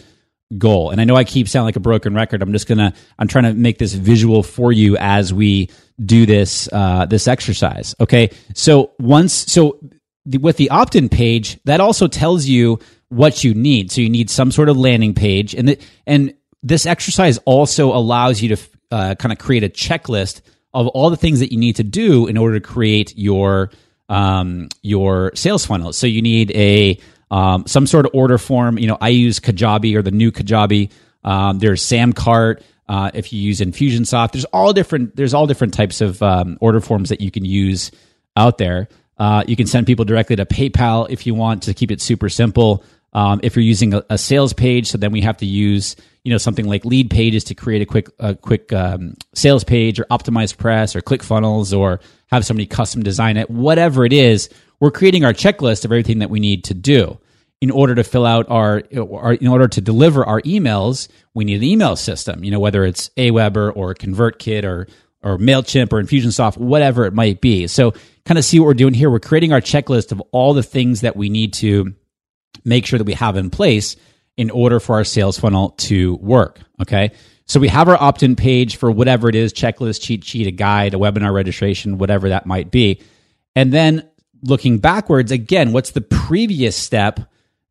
goal. 0.58 0.90
And 0.90 1.00
I 1.00 1.04
know 1.04 1.16
I 1.16 1.24
keep 1.24 1.48
sounding 1.48 1.66
like 1.66 1.76
a 1.76 1.80
broken 1.80 2.14
record. 2.14 2.42
I'm 2.42 2.52
just 2.52 2.66
gonna 2.66 2.92
I'm 3.18 3.28
trying 3.28 3.44
to 3.44 3.54
make 3.54 3.78
this 3.78 3.94
visual 3.94 4.42
for 4.42 4.72
you 4.72 4.96
as 4.98 5.32
we 5.32 5.70
do 6.04 6.26
this 6.26 6.68
uh, 6.72 7.06
this 7.06 7.28
exercise. 7.28 7.94
Okay, 8.00 8.30
so 8.54 8.92
once 8.98 9.32
so 9.32 9.78
the, 10.24 10.38
with 10.38 10.56
the 10.56 10.70
opt-in 10.70 11.08
page, 11.08 11.58
that 11.64 11.80
also 11.80 12.06
tells 12.06 12.46
you 12.46 12.78
what 13.12 13.44
you 13.44 13.54
need. 13.54 13.92
So 13.92 14.00
you 14.00 14.08
need 14.08 14.30
some 14.30 14.50
sort 14.50 14.68
of 14.68 14.76
landing 14.76 15.14
page, 15.14 15.54
and 15.54 15.68
the, 15.68 15.78
and 16.06 16.34
this 16.62 16.86
exercise 16.86 17.38
also 17.38 17.92
allows 17.92 18.40
you 18.40 18.56
to 18.56 18.62
uh, 18.90 19.14
kind 19.16 19.32
of 19.32 19.38
create 19.38 19.64
a 19.64 19.68
checklist 19.68 20.42
of 20.74 20.86
all 20.88 21.10
the 21.10 21.16
things 21.16 21.40
that 21.40 21.52
you 21.52 21.58
need 21.58 21.76
to 21.76 21.84
do 21.84 22.26
in 22.26 22.36
order 22.36 22.58
to 22.58 22.66
create 22.66 23.16
your 23.16 23.70
um, 24.08 24.68
your 24.82 25.32
sales 25.34 25.66
funnel. 25.66 25.92
So 25.92 26.06
you 26.06 26.22
need 26.22 26.50
a 26.52 26.98
um, 27.30 27.66
some 27.66 27.86
sort 27.86 28.06
of 28.06 28.12
order 28.14 28.38
form. 28.38 28.78
You 28.78 28.86
know, 28.86 28.98
I 29.00 29.08
use 29.08 29.40
Kajabi 29.40 29.94
or 29.96 30.02
the 30.02 30.10
new 30.10 30.32
Kajabi. 30.32 30.90
Um, 31.24 31.58
there's 31.58 31.82
Samcart. 31.82 32.62
Uh, 32.88 33.10
if 33.14 33.32
you 33.32 33.40
use 33.40 33.60
Infusionsoft, 33.60 34.32
there's 34.32 34.44
all 34.46 34.72
different. 34.72 35.16
There's 35.16 35.34
all 35.34 35.46
different 35.46 35.74
types 35.74 36.00
of 36.00 36.22
um, 36.22 36.58
order 36.60 36.80
forms 36.80 37.08
that 37.10 37.20
you 37.20 37.30
can 37.30 37.44
use 37.44 37.90
out 38.36 38.58
there. 38.58 38.88
Uh, 39.18 39.44
you 39.46 39.56
can 39.56 39.66
send 39.66 39.86
people 39.86 40.04
directly 40.04 40.36
to 40.36 40.44
PayPal 40.44 41.06
if 41.08 41.26
you 41.26 41.34
want 41.34 41.64
to 41.64 41.74
keep 41.74 41.90
it 41.90 42.00
super 42.00 42.28
simple. 42.28 42.84
Um, 43.14 43.40
if 43.42 43.56
you're 43.56 43.64
using 43.64 43.92
a, 43.92 44.02
a, 44.08 44.16
sales 44.16 44.54
page, 44.54 44.86
so 44.88 44.96
then 44.96 45.12
we 45.12 45.20
have 45.20 45.36
to 45.38 45.46
use 45.46 45.96
you 46.24 46.30
know 46.30 46.38
something 46.38 46.66
like 46.66 46.84
Leadpages 46.84 47.44
to 47.46 47.54
create 47.54 47.82
a 47.82 47.86
quick 47.86 48.08
a 48.18 48.34
quick 48.34 48.72
um, 48.72 49.14
sales 49.34 49.64
page 49.64 50.00
or 50.00 50.04
OptimizePress 50.04 50.96
or 50.96 51.02
ClickFunnels 51.02 51.76
or 51.76 52.00
have 52.28 52.46
somebody 52.46 52.66
custom 52.66 53.02
design 53.02 53.36
it. 53.36 53.50
Whatever 53.50 54.06
it 54.06 54.12
is, 54.12 54.48
we're 54.80 54.90
creating 54.90 55.24
our 55.24 55.34
checklist 55.34 55.84
of 55.84 55.92
everything 55.92 56.20
that 56.20 56.30
we 56.30 56.40
need 56.40 56.64
to 56.64 56.74
do 56.74 57.18
in 57.60 57.70
order 57.70 57.94
to 57.94 58.02
fill 58.02 58.26
out 58.26 58.46
our, 58.48 58.82
our 58.96 59.34
in 59.34 59.46
order 59.48 59.68
to 59.68 59.80
deliver 59.80 60.24
our 60.24 60.40
emails. 60.42 61.08
We 61.34 61.44
need 61.44 61.56
an 61.56 61.64
email 61.64 61.96
system. 61.96 62.42
You 62.44 62.50
know 62.50 62.60
whether 62.60 62.84
it's 62.84 63.10
Aweber 63.10 63.76
or 63.76 63.94
ConvertKit 63.94 64.64
or 64.64 64.88
or 65.22 65.38
Mailchimp 65.38 65.92
or 65.92 66.02
Infusionsoft, 66.02 66.56
whatever 66.56 67.04
it 67.04 67.14
might 67.14 67.40
be. 67.40 67.66
So 67.66 67.92
kind 68.24 68.38
of 68.38 68.44
see 68.44 68.58
what 68.58 68.66
we're 68.66 68.74
doing 68.74 68.94
here. 68.94 69.10
We're 69.10 69.20
creating 69.20 69.52
our 69.52 69.60
checklist 69.60 70.12
of 70.12 70.20
all 70.32 70.54
the 70.54 70.62
things 70.62 71.02
that 71.02 71.16
we 71.16 71.28
need 71.28 71.52
to 71.54 71.94
make 72.64 72.86
sure 72.86 72.98
that 72.98 73.04
we 73.04 73.14
have 73.14 73.36
in 73.36 73.50
place 73.50 73.96
in 74.36 74.50
order 74.50 74.80
for 74.80 74.96
our 74.96 75.04
sales 75.04 75.38
funnel 75.38 75.70
to 75.70 76.16
work. 76.16 76.60
Okay. 76.80 77.12
So 77.46 77.60
we 77.60 77.68
have 77.68 77.88
our 77.88 78.00
opt 78.00 78.22
in 78.22 78.36
page 78.36 78.76
for 78.76 78.90
whatever 78.90 79.28
it 79.28 79.34
is 79.34 79.52
checklist, 79.52 80.02
cheat 80.02 80.24
sheet, 80.24 80.46
a 80.46 80.50
guide, 80.50 80.94
a 80.94 80.96
webinar 80.96 81.34
registration, 81.34 81.98
whatever 81.98 82.30
that 82.30 82.46
might 82.46 82.70
be. 82.70 83.02
And 83.54 83.72
then 83.72 84.08
looking 84.42 84.78
backwards, 84.78 85.32
again, 85.32 85.72
what's 85.72 85.90
the 85.90 86.00
previous 86.00 86.76
step 86.76 87.20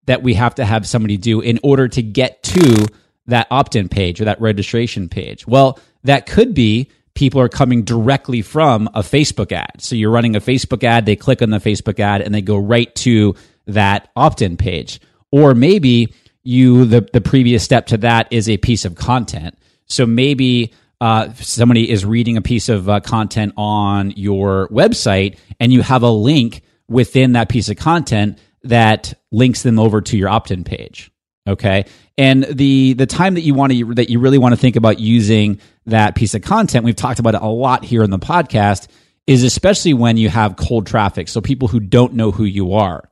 that 0.06 0.22
we 0.22 0.34
have 0.36 0.56
to 0.56 0.66
have 0.66 0.88
somebody 0.88 1.18
do 1.18 1.42
in 1.42 1.60
order 1.64 1.88
to 1.88 2.02
get 2.02 2.44
to 2.44 2.86
that 3.28 3.48
opt 3.50 3.76
in 3.76 3.90
page 3.90 4.22
or 4.22 4.26
that 4.26 4.42
registration 4.42 5.10
page? 5.10 5.48
Well, 5.48 5.80
that 6.04 6.26
could 6.26 6.54
be 6.54 6.90
people 7.14 7.42
are 7.42 7.50
coming 7.50 7.84
directly 7.84 8.42
from 8.42 8.88
a 8.94 9.02
Facebook 9.02 9.52
ad. 9.52 9.80
So 9.82 9.96
you're 9.96 10.12
running 10.12 10.36
a 10.36 10.42
Facebook 10.42 10.84
ad, 10.84 11.06
they 11.06 11.16
click 11.16 11.42
on 11.42 11.50
the 11.50 11.58
Facebook 11.58 12.00
ad 12.00 12.22
and 12.22 12.34
they 12.34 12.42
go 12.42 12.58
right 12.58 12.94
to 12.96 13.36
that 13.66 14.10
opt-in 14.16 14.58
page. 14.58 15.00
Or 15.32 15.54
maybe 15.54 16.14
you 16.44 16.86
the 16.86 17.08
the 17.14 17.22
previous 17.22 17.64
step 17.64 17.88
to 17.88 17.98
that 17.98 18.28
is 18.32 18.50
a 18.50 18.58
piece 18.58 18.86
of 18.86 18.96
content. 18.96 19.58
So 19.86 20.06
maybe 20.06 20.74
uh, 21.00 21.34
somebody 21.34 21.90
is 21.90 22.06
reading 22.06 22.38
a 22.38 22.42
piece 22.42 22.70
of 22.70 22.88
uh, 22.88 23.00
content 23.00 23.54
on 23.58 24.12
your 24.12 24.68
website, 24.70 25.38
and 25.60 25.74
you 25.74 25.82
have 25.82 26.04
a 26.04 26.10
link 26.10 26.62
within 26.88 27.34
that 27.34 27.50
piece 27.50 27.70
of 27.70 27.78
content 27.78 28.40
that 28.64 29.14
links 29.32 29.64
them 29.64 29.80
over 29.80 30.02
to 30.02 30.18
your 30.18 30.30
opt-in 30.30 30.64
page. 30.64 31.12
Okay, 31.48 31.86
and 32.18 32.44
the 32.44 32.94
the 32.94 33.08
time 33.08 33.34
that 33.34 33.42
you 33.42 33.54
want 33.54 33.74
to 33.74 33.94
that 33.96 34.10
you 34.10 34.20
really 34.20 34.38
want 34.38 34.54
to 34.54 34.62
think 34.62 34.76
about 34.76 35.00
using 35.00 35.60
that 35.88 36.16
piece 36.16 36.36
of 36.36 36.44
content, 36.44 36.86
we've 36.86 36.96
talked 36.96 37.20
about 37.20 37.36
it 37.36 37.42
a 37.42 37.48
lot 37.48 37.84
here 37.84 38.04
in 38.04 38.12
the 38.12 38.20
podcast, 38.20 38.88
is 39.26 39.44
especially 39.44 39.94
when 39.94 40.18
you 40.18 40.30
have 40.30 40.56
cold 40.56 40.86
traffic. 40.86 41.28
So 41.28 41.42
people 41.42 41.68
who 41.68 41.80
don't 41.80 42.14
know 42.14 42.32
who 42.32 42.44
you 42.44 42.74
are. 42.74 43.10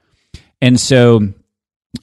And 0.62 0.80
so 0.80 1.34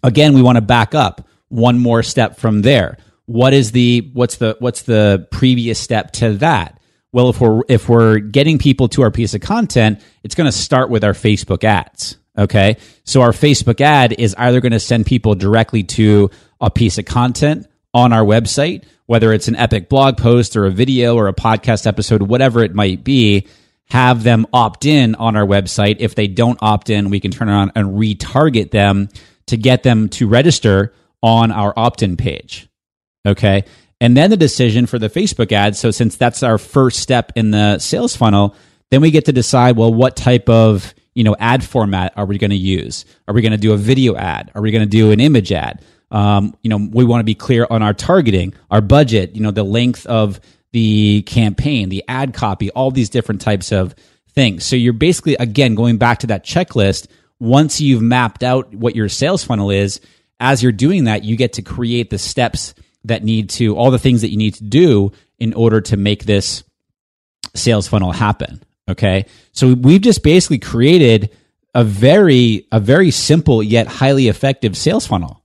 again, 0.03 0.35
we 0.35 0.43
want 0.43 0.57
to 0.57 0.63
back 0.63 0.95
up 0.95 1.29
one 1.49 1.79
more 1.79 2.03
step 2.03 2.39
from 2.39 2.63
there. 2.63 2.99
What 3.27 3.53
is 3.53 3.73
the 3.73 4.11
what's 4.13 4.37
the 4.37 4.57
what's 4.59 4.83
the 4.83 5.27
previous 5.31 5.79
step 5.79 6.13
to 6.13 6.35
that? 6.35 6.81
Well, 7.13 7.31
if 7.31 7.41
we're 7.41 7.63
if 7.69 7.89
we're 7.89 8.19
getting 8.19 8.59
people 8.59 8.89
to 8.91 9.03
our 9.03 9.11
piece 9.11 9.35
of 9.35 9.41
content, 9.41 10.01
it's 10.23 10.35
going 10.35 10.51
to 10.51 10.57
start 10.57 10.91
with 10.91 11.03
our 11.03 11.13
Facebook 11.13 11.65
ads. 11.65 12.19
Okay. 12.39 12.77
So 13.05 13.23
our 13.23 13.31
Facebook 13.31 13.81
ad 13.81 14.13
is 14.13 14.35
either 14.37 14.61
going 14.61 14.73
to 14.73 14.81
send 14.81 15.07
people 15.07 15.35
directly 15.35 15.83
to 15.85 16.31
a 16.61 16.71
piece 16.71 16.99
of 16.99 17.05
content 17.05 17.67
on 17.95 18.13
our 18.13 18.25
website, 18.25 18.85
whether 19.07 19.33
it's 19.33 19.49
an 19.49 19.57
epic 19.57 19.89
blog 19.89 20.19
post 20.19 20.57
or 20.57 20.67
a 20.67 20.71
video 20.71 21.17
or 21.17 21.29
a 21.29 21.33
podcast 21.33 21.87
episode, 21.87 22.23
whatever 22.23 22.63
it 22.63 22.75
might 22.75 23.03
be, 23.03 23.47
have 23.89 24.23
them 24.23 24.47
opt 24.53 24.85
in 24.85 25.15
on 25.15 25.37
our 25.37 25.47
website. 25.47 25.97
If 26.01 26.15
they 26.15 26.27
don't 26.27 26.59
opt 26.61 26.91
in, 26.91 27.11
we 27.11 27.21
can 27.21 27.31
turn 27.31 27.49
around 27.49 27.73
and 27.75 27.91
retarget 27.91 28.71
them 28.71 29.09
to 29.47 29.57
get 29.57 29.83
them 29.83 30.09
to 30.11 30.27
register 30.27 30.93
on 31.23 31.53
our 31.53 31.73
opt 31.77 32.03
in 32.03 32.17
page. 32.17 32.69
Okay. 33.25 33.65
And 34.01 34.17
then 34.17 34.31
the 34.31 34.37
decision 34.37 34.87
for 34.87 34.99
the 34.99 35.09
Facebook 35.09 35.53
ad. 35.53 35.77
So 35.77 35.91
since 35.91 36.17
that's 36.17 36.43
our 36.43 36.59
first 36.59 36.99
step 36.99 37.33
in 37.35 37.51
the 37.51 37.79
sales 37.79 38.15
funnel, 38.15 38.55
then 38.91 39.01
we 39.01 39.11
get 39.11 39.25
to 39.27 39.33
decide, 39.33 39.77
well, 39.77 39.93
what 39.93 40.17
type 40.17 40.49
of, 40.49 40.95
you 41.15 41.25
know, 41.25 41.35
ad 41.39 41.65
format 41.65 42.13
are 42.17 42.27
we 42.27 42.39
going 42.39 42.51
to 42.51 42.57
use? 42.57 43.05
Are 43.27 43.35
we 43.35 43.41
going 43.41 43.53
to 43.53 43.59
do 43.59 43.73
a 43.73 43.77
video 43.77 44.17
ad? 44.17 44.51
Are 44.55 44.61
we 44.61 44.71
going 44.71 44.83
to 44.83 44.89
do 44.89 45.13
an 45.13 45.21
image 45.21 45.51
ad? 45.51 45.83
Um, 46.11 46.55
you 46.63 46.71
know, 46.71 46.89
we 46.93 47.05
want 47.05 47.21
to 47.21 47.25
be 47.25 47.35
clear 47.35 47.67
on 47.69 47.83
our 47.83 47.95
targeting, 47.95 48.55
our 48.71 48.81
budget, 48.81 49.35
you 49.35 49.41
know, 49.41 49.51
the 49.51 49.65
length 49.65 50.07
of 50.07 50.41
the 50.77 51.23
campaign, 51.23 51.89
the 51.89 52.05
ad 52.07 52.35
copy, 52.35 52.71
all 52.73 52.91
these 52.91 53.09
different 53.09 53.41
types 53.41 53.73
of 53.73 53.95
things. 54.29 54.63
So 54.63 54.77
you're 54.77 54.93
basically, 54.93 55.35
again, 55.37 55.75
going 55.75 55.97
back 55.97 56.19
to 56.19 56.27
that 56.27 56.45
checklist. 56.45 57.07
Once 57.41 57.81
you've 57.81 58.03
mapped 58.03 58.43
out 58.43 58.75
what 58.75 58.95
your 58.95 59.09
sales 59.09 59.43
funnel 59.43 59.71
is, 59.71 60.03
as 60.39 60.63
you're 60.63 60.73
doing 60.73 61.05
that, 61.05 61.25
you 61.25 61.35
get 61.35 61.55
to 61.55 61.63
create 61.63 62.11
the 62.11 62.19
steps 62.19 62.75
that 63.05 63.25
need 63.25 63.49
to, 63.49 63.75
all 63.75 63.91
the 63.91 63.99
things 63.99 64.21
that 64.21 64.29
you 64.29 64.37
need 64.37 64.53
to 64.53 64.65
do 64.65 65.13
in 65.39 65.55
order 65.55 65.81
to 65.81 65.97
make 65.97 66.27
this 66.27 66.63
sales 67.55 67.89
funnel 67.89 68.13
happen. 68.13 68.63
Okay. 68.87 69.25
So 69.53 69.73
we've 69.73 70.03
just 70.03 70.23
basically 70.23 70.59
created 70.59 71.35
a 71.75 71.85
very, 71.85 72.67
a 72.71 72.81
very 72.81 73.11
simple 73.11 73.63
yet 73.63 73.87
highly 73.87 74.29
effective 74.29 74.77
sales 74.77 75.07
funnel 75.07 75.43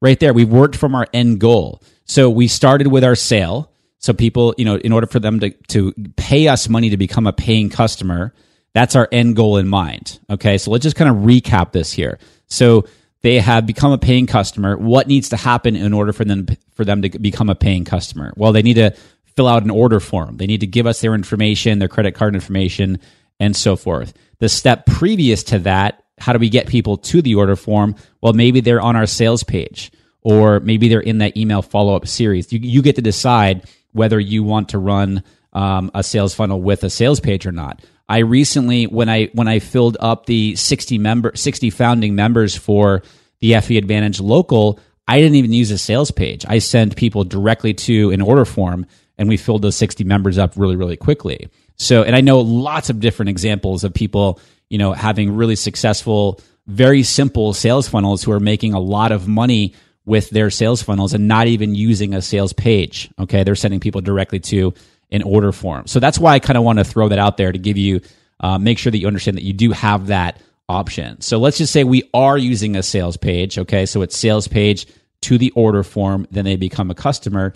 right 0.00 0.20
there. 0.20 0.32
We've 0.32 0.48
worked 0.48 0.76
from 0.76 0.94
our 0.94 1.08
end 1.12 1.40
goal. 1.40 1.82
So 2.04 2.30
we 2.30 2.46
started 2.46 2.86
with 2.86 3.02
our 3.02 3.16
sale. 3.16 3.69
So 4.00 4.12
people, 4.12 4.54
you 4.58 4.64
know, 4.64 4.76
in 4.76 4.92
order 4.92 5.06
for 5.06 5.20
them 5.20 5.40
to, 5.40 5.50
to 5.68 5.92
pay 6.16 6.48
us 6.48 6.68
money 6.68 6.90
to 6.90 6.96
become 6.96 7.26
a 7.26 7.32
paying 7.32 7.70
customer, 7.70 8.34
that's 8.72 8.96
our 8.96 9.08
end 9.12 9.36
goal 9.36 9.58
in 9.58 9.68
mind. 9.68 10.18
Okay. 10.28 10.58
So 10.58 10.70
let's 10.70 10.82
just 10.82 10.96
kind 10.96 11.10
of 11.10 11.24
recap 11.24 11.72
this 11.72 11.92
here. 11.92 12.18
So 12.46 12.86
they 13.22 13.38
have 13.38 13.66
become 13.66 13.92
a 13.92 13.98
paying 13.98 14.26
customer. 14.26 14.76
What 14.76 15.06
needs 15.06 15.28
to 15.28 15.36
happen 15.36 15.76
in 15.76 15.92
order 15.92 16.12
for 16.12 16.24
them 16.24 16.46
for 16.74 16.84
them 16.84 17.02
to 17.02 17.10
become 17.18 17.50
a 17.50 17.54
paying 17.54 17.84
customer? 17.84 18.32
Well, 18.36 18.52
they 18.52 18.62
need 18.62 18.74
to 18.74 18.94
fill 19.36 19.48
out 19.48 19.62
an 19.62 19.70
order 19.70 20.00
form. 20.00 20.38
They 20.38 20.46
need 20.46 20.60
to 20.60 20.66
give 20.66 20.86
us 20.86 21.00
their 21.00 21.14
information, 21.14 21.78
their 21.78 21.88
credit 21.88 22.14
card 22.14 22.34
information, 22.34 22.98
and 23.38 23.54
so 23.54 23.76
forth. 23.76 24.14
The 24.38 24.48
step 24.48 24.86
previous 24.86 25.42
to 25.44 25.58
that, 25.60 26.02
how 26.18 26.32
do 26.32 26.38
we 26.38 26.48
get 26.48 26.66
people 26.66 26.96
to 26.96 27.20
the 27.20 27.34
order 27.34 27.56
form? 27.56 27.94
Well, 28.22 28.32
maybe 28.32 28.60
they're 28.60 28.80
on 28.80 28.96
our 28.96 29.06
sales 29.06 29.42
page, 29.42 29.92
or 30.22 30.60
maybe 30.60 30.88
they're 30.88 31.00
in 31.00 31.18
that 31.18 31.36
email 31.36 31.62
follow 31.62 31.94
up 31.94 32.06
series. 32.06 32.52
You, 32.52 32.60
you 32.60 32.82
get 32.82 32.96
to 32.96 33.02
decide 33.02 33.68
whether 33.92 34.18
you 34.18 34.42
want 34.42 34.70
to 34.70 34.78
run 34.78 35.22
um, 35.52 35.90
a 35.94 36.02
sales 36.02 36.34
funnel 36.34 36.60
with 36.60 36.84
a 36.84 36.90
sales 36.90 37.20
page 37.20 37.46
or 37.46 37.52
not. 37.52 37.82
I 38.08 38.18
recently 38.18 38.86
when 38.86 39.08
I 39.08 39.26
when 39.34 39.48
I 39.48 39.60
filled 39.60 39.96
up 40.00 40.26
the 40.26 40.56
60 40.56 40.98
member 40.98 41.32
60 41.34 41.70
founding 41.70 42.14
members 42.14 42.56
for 42.56 43.02
the 43.40 43.52
FB 43.52 43.78
Advantage 43.78 44.20
local, 44.20 44.80
I 45.06 45.18
didn't 45.18 45.36
even 45.36 45.52
use 45.52 45.70
a 45.70 45.78
sales 45.78 46.10
page. 46.10 46.44
I 46.48 46.58
sent 46.58 46.96
people 46.96 47.24
directly 47.24 47.72
to 47.74 48.10
an 48.10 48.20
order 48.20 48.44
form 48.44 48.86
and 49.16 49.28
we 49.28 49.36
filled 49.36 49.62
those 49.62 49.76
60 49.76 50.04
members 50.04 50.38
up 50.38 50.54
really 50.56 50.76
really 50.76 50.96
quickly. 50.96 51.48
So 51.76 52.02
and 52.02 52.16
I 52.16 52.20
know 52.20 52.40
lots 52.40 52.90
of 52.90 53.00
different 53.00 53.28
examples 53.28 53.84
of 53.84 53.94
people, 53.94 54.40
you 54.68 54.78
know, 54.78 54.92
having 54.92 55.36
really 55.36 55.56
successful 55.56 56.40
very 56.66 57.02
simple 57.02 57.52
sales 57.52 57.88
funnels 57.88 58.22
who 58.22 58.32
are 58.32 58.40
making 58.40 58.74
a 58.74 58.80
lot 58.80 59.12
of 59.12 59.26
money 59.26 59.74
with 60.04 60.30
their 60.30 60.50
sales 60.50 60.82
funnels 60.82 61.14
and 61.14 61.28
not 61.28 61.46
even 61.46 61.74
using 61.74 62.14
a 62.14 62.22
sales 62.22 62.52
page. 62.52 63.10
Okay, 63.18 63.44
they're 63.44 63.54
sending 63.54 63.80
people 63.80 64.00
directly 64.00 64.40
to 64.40 64.74
an 65.10 65.22
order 65.22 65.52
form. 65.52 65.86
So 65.86 66.00
that's 66.00 66.18
why 66.18 66.34
I 66.34 66.38
kind 66.38 66.56
of 66.56 66.64
want 66.64 66.78
to 66.78 66.84
throw 66.84 67.08
that 67.08 67.18
out 67.18 67.36
there 67.36 67.52
to 67.52 67.58
give 67.58 67.76
you, 67.76 68.00
uh, 68.40 68.58
make 68.58 68.78
sure 68.78 68.90
that 68.90 68.98
you 68.98 69.06
understand 69.06 69.36
that 69.36 69.44
you 69.44 69.52
do 69.52 69.72
have 69.72 70.06
that 70.06 70.40
option. 70.68 71.20
So 71.20 71.38
let's 71.38 71.58
just 71.58 71.72
say 71.72 71.84
we 71.84 72.08
are 72.14 72.38
using 72.38 72.76
a 72.76 72.82
sales 72.82 73.16
page. 73.16 73.58
Okay. 73.58 73.86
So 73.86 74.02
it's 74.02 74.16
sales 74.16 74.48
page 74.48 74.86
to 75.22 75.36
the 75.36 75.50
order 75.50 75.82
form, 75.82 76.26
then 76.30 76.44
they 76.44 76.56
become 76.56 76.90
a 76.90 76.94
customer. 76.94 77.52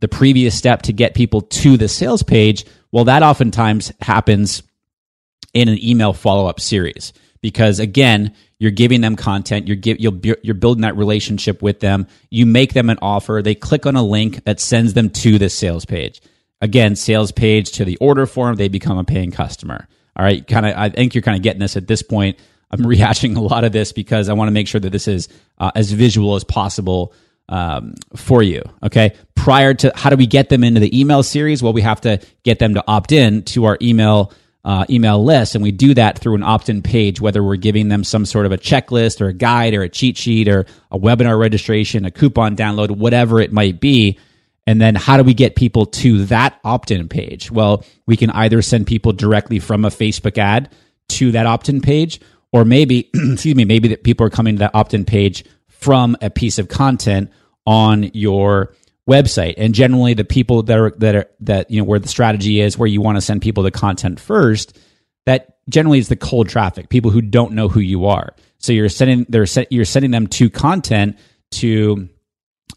The 0.00 0.08
previous 0.08 0.54
step 0.54 0.82
to 0.82 0.92
get 0.92 1.14
people 1.14 1.40
to 1.40 1.76
the 1.76 1.88
sales 1.88 2.22
page, 2.22 2.66
well, 2.92 3.04
that 3.04 3.22
oftentimes 3.22 3.92
happens 4.00 4.62
in 5.54 5.68
an 5.68 5.82
email 5.82 6.12
follow 6.12 6.46
up 6.46 6.60
series 6.60 7.14
because 7.40 7.78
again, 7.78 8.34
you're 8.58 8.70
giving 8.70 9.00
them 9.00 9.16
content, 9.16 9.66
you're 9.66 9.76
give, 9.76 10.00
you're, 10.00 10.36
you're 10.42 10.54
building 10.54 10.82
that 10.82 10.96
relationship 10.96 11.62
with 11.62 11.80
them. 11.80 12.06
You 12.30 12.46
make 12.46 12.72
them 12.72 12.90
an 12.90 12.98
offer. 13.02 13.42
They 13.42 13.54
click 13.54 13.86
on 13.86 13.96
a 13.96 14.02
link 14.02 14.44
that 14.44 14.60
sends 14.60 14.94
them 14.94 15.10
to 15.10 15.38
the 15.38 15.48
sales 15.48 15.84
page 15.84 16.20
again, 16.60 16.96
sales 16.96 17.32
page 17.32 17.72
to 17.72 17.84
the 17.84 17.96
order 17.98 18.26
form, 18.26 18.56
they 18.56 18.68
become 18.68 18.98
a 18.98 19.04
paying 19.04 19.30
customer. 19.30 19.88
All 20.16 20.24
right, 20.24 20.46
kind 20.46 20.66
of. 20.66 20.74
I 20.76 20.88
think 20.88 21.14
you're 21.14 21.22
kind 21.22 21.36
of 21.36 21.42
getting 21.42 21.60
this 21.60 21.76
at 21.76 21.86
this 21.86 22.02
point. 22.02 22.38
I'm 22.70 22.80
rehashing 22.84 23.36
a 23.36 23.40
lot 23.40 23.64
of 23.64 23.72
this 23.72 23.92
because 23.92 24.28
I 24.28 24.32
want 24.32 24.48
to 24.48 24.52
make 24.52 24.68
sure 24.68 24.80
that 24.80 24.90
this 24.90 25.08
is 25.08 25.28
uh, 25.58 25.72
as 25.74 25.92
visual 25.92 26.34
as 26.34 26.44
possible 26.44 27.12
um, 27.48 27.94
for 28.14 28.42
you. 28.42 28.62
Okay. 28.82 29.14
Prior 29.34 29.74
to 29.74 29.92
how 29.94 30.10
do 30.10 30.16
we 30.16 30.26
get 30.26 30.48
them 30.48 30.64
into 30.64 30.80
the 30.80 30.98
email 30.98 31.22
series? 31.22 31.62
Well, 31.62 31.72
we 31.72 31.82
have 31.82 32.00
to 32.02 32.20
get 32.42 32.58
them 32.58 32.74
to 32.74 32.84
opt 32.88 33.12
in 33.12 33.42
to 33.44 33.66
our 33.66 33.78
email 33.80 34.32
uh, 34.66 34.84
email 34.90 35.22
list, 35.22 35.54
and 35.54 35.62
we 35.62 35.70
do 35.70 35.94
that 35.94 36.18
through 36.18 36.34
an 36.34 36.42
opt-in 36.42 36.82
page. 36.82 37.20
Whether 37.20 37.40
we're 37.40 37.54
giving 37.54 37.88
them 37.88 38.02
some 38.02 38.26
sort 38.26 38.46
of 38.46 38.52
a 38.52 38.58
checklist 38.58 39.20
or 39.20 39.28
a 39.28 39.32
guide 39.32 39.74
or 39.74 39.82
a 39.82 39.88
cheat 39.88 40.18
sheet 40.18 40.48
or 40.48 40.66
a 40.90 40.98
webinar 40.98 41.38
registration, 41.38 42.04
a 42.04 42.10
coupon 42.10 42.56
download, 42.56 42.90
whatever 42.90 43.40
it 43.40 43.52
might 43.52 43.78
be, 43.78 44.18
and 44.66 44.80
then 44.80 44.96
how 44.96 45.16
do 45.16 45.22
we 45.22 45.34
get 45.34 45.54
people 45.54 45.86
to 45.86 46.24
that 46.26 46.58
opt 46.64 46.90
in 46.90 47.08
page? 47.08 47.48
Well, 47.48 47.84
we 48.06 48.16
can 48.16 48.30
either 48.30 48.60
send 48.60 48.88
people 48.88 49.12
directly 49.12 49.60
from 49.60 49.84
a 49.84 49.88
Facebook 49.88 50.36
ad 50.36 50.68
to 51.10 51.30
that 51.30 51.46
opt 51.46 51.68
in 51.68 51.80
page, 51.80 52.20
or 52.52 52.64
maybe, 52.64 53.08
excuse 53.14 53.54
me, 53.54 53.64
maybe 53.64 53.86
that 53.88 54.02
people 54.02 54.26
are 54.26 54.30
coming 54.30 54.56
to 54.56 54.58
that 54.60 54.74
opt 54.74 54.94
in 54.94 55.04
page 55.04 55.44
from 55.68 56.16
a 56.20 56.28
piece 56.28 56.58
of 56.58 56.66
content 56.66 57.30
on 57.66 58.10
your 58.14 58.74
website. 59.08 59.54
And 59.56 59.74
generally 59.74 60.14
the 60.14 60.24
people 60.24 60.62
that 60.64 60.78
are, 60.78 60.90
that 60.98 61.14
are, 61.14 61.30
that, 61.40 61.70
you 61.70 61.80
know, 61.80 61.84
where 61.84 61.98
the 61.98 62.08
strategy 62.08 62.60
is 62.60 62.76
where 62.76 62.88
you 62.88 63.00
want 63.00 63.16
to 63.16 63.20
send 63.20 63.42
people 63.42 63.62
the 63.62 63.70
content 63.70 64.18
first, 64.18 64.78
that 65.26 65.58
generally 65.68 65.98
is 65.98 66.08
the 66.08 66.16
cold 66.16 66.48
traffic, 66.48 66.88
people 66.88 67.10
who 67.10 67.20
don't 67.20 67.52
know 67.52 67.68
who 67.68 67.80
you 67.80 68.06
are. 68.06 68.34
So 68.58 68.72
you're 68.72 68.88
sending, 68.88 69.26
they're, 69.28 69.46
you're 69.70 69.84
sending 69.84 70.10
them 70.10 70.26
to 70.28 70.50
content 70.50 71.18
to, 71.52 72.08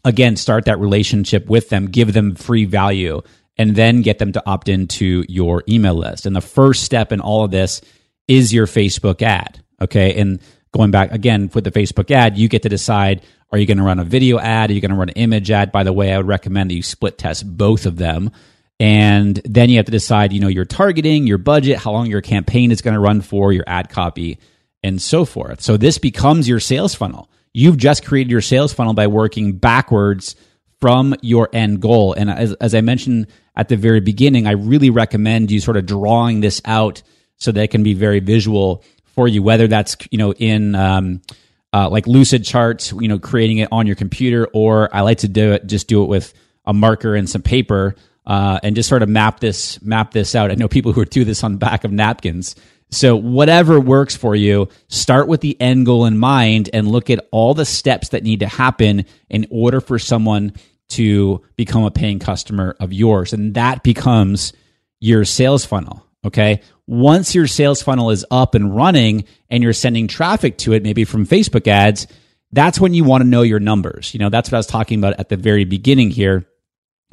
again 0.04 0.36
start 0.36 0.64
that 0.64 0.78
relationship 0.78 1.46
with 1.46 1.68
them 1.68 1.86
give 1.86 2.12
them 2.12 2.34
free 2.34 2.64
value 2.64 3.20
and 3.56 3.76
then 3.76 4.02
get 4.02 4.18
them 4.18 4.32
to 4.32 4.42
opt 4.46 4.68
into 4.68 5.24
your 5.28 5.62
email 5.68 5.94
list 5.94 6.26
and 6.26 6.34
the 6.34 6.40
first 6.40 6.82
step 6.82 7.12
in 7.12 7.20
all 7.20 7.44
of 7.44 7.50
this 7.50 7.80
is 8.28 8.52
your 8.52 8.66
facebook 8.66 9.22
ad 9.22 9.62
okay 9.80 10.18
and 10.18 10.40
going 10.72 10.90
back 10.90 11.12
again 11.12 11.50
with 11.54 11.64
the 11.64 11.70
facebook 11.70 12.10
ad 12.10 12.38
you 12.38 12.48
get 12.48 12.62
to 12.62 12.68
decide 12.68 13.22
are 13.52 13.58
you 13.58 13.66
going 13.66 13.78
to 13.78 13.84
run 13.84 13.98
a 13.98 14.04
video 14.04 14.38
ad? 14.38 14.70
Are 14.70 14.72
you 14.72 14.80
going 14.80 14.90
to 14.90 14.96
run 14.96 15.08
an 15.08 15.16
image 15.16 15.50
ad? 15.50 15.72
By 15.72 15.82
the 15.82 15.92
way 15.92 16.12
i 16.12 16.16
would 16.16 16.26
recommend 16.26 16.70
that 16.70 16.74
you 16.74 16.82
split 16.82 17.18
test 17.18 17.44
both 17.56 17.86
of 17.86 17.96
them. 17.96 18.30
And 18.78 19.36
then 19.44 19.68
you 19.68 19.76
have 19.76 19.86
to 19.86 19.92
decide 19.92 20.32
you 20.32 20.40
know 20.40 20.48
your 20.48 20.64
targeting 20.64 21.26
your 21.26 21.38
budget 21.38 21.78
how 21.78 21.92
long 21.92 22.06
your 22.06 22.22
campaign 22.22 22.72
is 22.72 22.80
going 22.82 22.94
to 22.94 23.00
run 23.00 23.20
for 23.20 23.52
your 23.52 23.64
ad 23.66 23.90
copy 23.90 24.38
and 24.82 25.00
so 25.00 25.24
forth. 25.24 25.60
So 25.60 25.76
this 25.76 25.98
becomes 25.98 26.48
your 26.48 26.60
sales 26.60 26.94
funnel. 26.94 27.28
You've 27.52 27.76
just 27.76 28.04
created 28.04 28.30
your 28.30 28.40
sales 28.40 28.72
funnel 28.72 28.94
by 28.94 29.08
working 29.08 29.56
backwards 29.56 30.36
from 30.80 31.14
your 31.20 31.48
end 31.52 31.80
goal. 31.80 32.14
And 32.14 32.30
as, 32.30 32.54
as 32.54 32.74
I 32.74 32.80
mentioned 32.80 33.26
at 33.56 33.68
the 33.68 33.76
very 33.76 34.00
beginning, 34.00 34.46
I 34.46 34.52
really 34.52 34.90
recommend 34.90 35.50
you 35.50 35.60
sort 35.60 35.76
of 35.76 35.86
drawing 35.86 36.40
this 36.40 36.62
out 36.64 37.02
so 37.36 37.52
that 37.52 37.62
it 37.62 37.68
can 37.68 37.82
be 37.82 37.94
very 37.94 38.20
visual 38.20 38.82
for 39.14 39.28
you, 39.28 39.42
whether 39.42 39.66
that's, 39.66 39.96
you 40.10 40.18
know, 40.18 40.32
in, 40.32 40.74
um, 40.74 41.20
uh, 41.72 41.88
like 41.88 42.06
Lucidcharts, 42.06 43.00
you 43.00 43.08
know, 43.08 43.18
creating 43.18 43.58
it 43.58 43.68
on 43.70 43.86
your 43.86 43.96
computer, 43.96 44.48
or 44.52 44.94
I 44.94 45.02
like 45.02 45.18
to 45.18 45.28
do 45.28 45.52
it, 45.52 45.66
just 45.66 45.86
do 45.88 46.02
it 46.02 46.06
with 46.06 46.34
a 46.64 46.72
marker 46.72 47.14
and 47.14 47.28
some 47.28 47.42
paper, 47.42 47.94
uh, 48.26 48.60
and 48.62 48.74
just 48.74 48.88
sort 48.88 49.02
of 49.02 49.08
map 49.08 49.40
this, 49.40 49.80
map 49.82 50.12
this 50.12 50.34
out. 50.34 50.50
I 50.50 50.54
know 50.54 50.68
people 50.68 50.92
who 50.92 51.04
do 51.06 51.24
this 51.24 51.44
on 51.44 51.52
the 51.52 51.58
back 51.58 51.84
of 51.84 51.92
napkins. 51.92 52.56
So, 52.92 53.14
whatever 53.14 53.78
works 53.78 54.16
for 54.16 54.34
you, 54.34 54.68
start 54.88 55.28
with 55.28 55.42
the 55.42 55.60
end 55.60 55.86
goal 55.86 56.06
in 56.06 56.18
mind 56.18 56.70
and 56.72 56.88
look 56.88 57.08
at 57.08 57.24
all 57.30 57.54
the 57.54 57.64
steps 57.64 58.08
that 58.08 58.24
need 58.24 58.40
to 58.40 58.48
happen 58.48 59.04
in 59.28 59.46
order 59.50 59.80
for 59.80 59.96
someone 59.98 60.54
to 60.88 61.40
become 61.54 61.84
a 61.84 61.90
paying 61.92 62.18
customer 62.18 62.76
of 62.80 62.92
yours. 62.92 63.32
And 63.32 63.54
that 63.54 63.84
becomes 63.84 64.52
your 64.98 65.24
sales 65.24 65.64
funnel. 65.64 66.04
Okay. 66.24 66.60
Once 66.90 67.36
your 67.36 67.46
sales 67.46 67.80
funnel 67.80 68.10
is 68.10 68.26
up 68.32 68.56
and 68.56 68.74
running 68.74 69.24
and 69.48 69.62
you're 69.62 69.72
sending 69.72 70.08
traffic 70.08 70.58
to 70.58 70.72
it, 70.72 70.82
maybe 70.82 71.04
from 71.04 71.24
Facebook 71.24 71.68
ads, 71.68 72.08
that's 72.50 72.80
when 72.80 72.92
you 72.92 73.04
want 73.04 73.22
to 73.22 73.28
know 73.28 73.42
your 73.42 73.60
numbers. 73.60 74.12
You 74.12 74.18
know, 74.18 74.28
that's 74.28 74.50
what 74.50 74.56
I 74.56 74.58
was 74.58 74.66
talking 74.66 74.98
about 74.98 75.20
at 75.20 75.28
the 75.28 75.36
very 75.36 75.64
beginning 75.64 76.10
here 76.10 76.48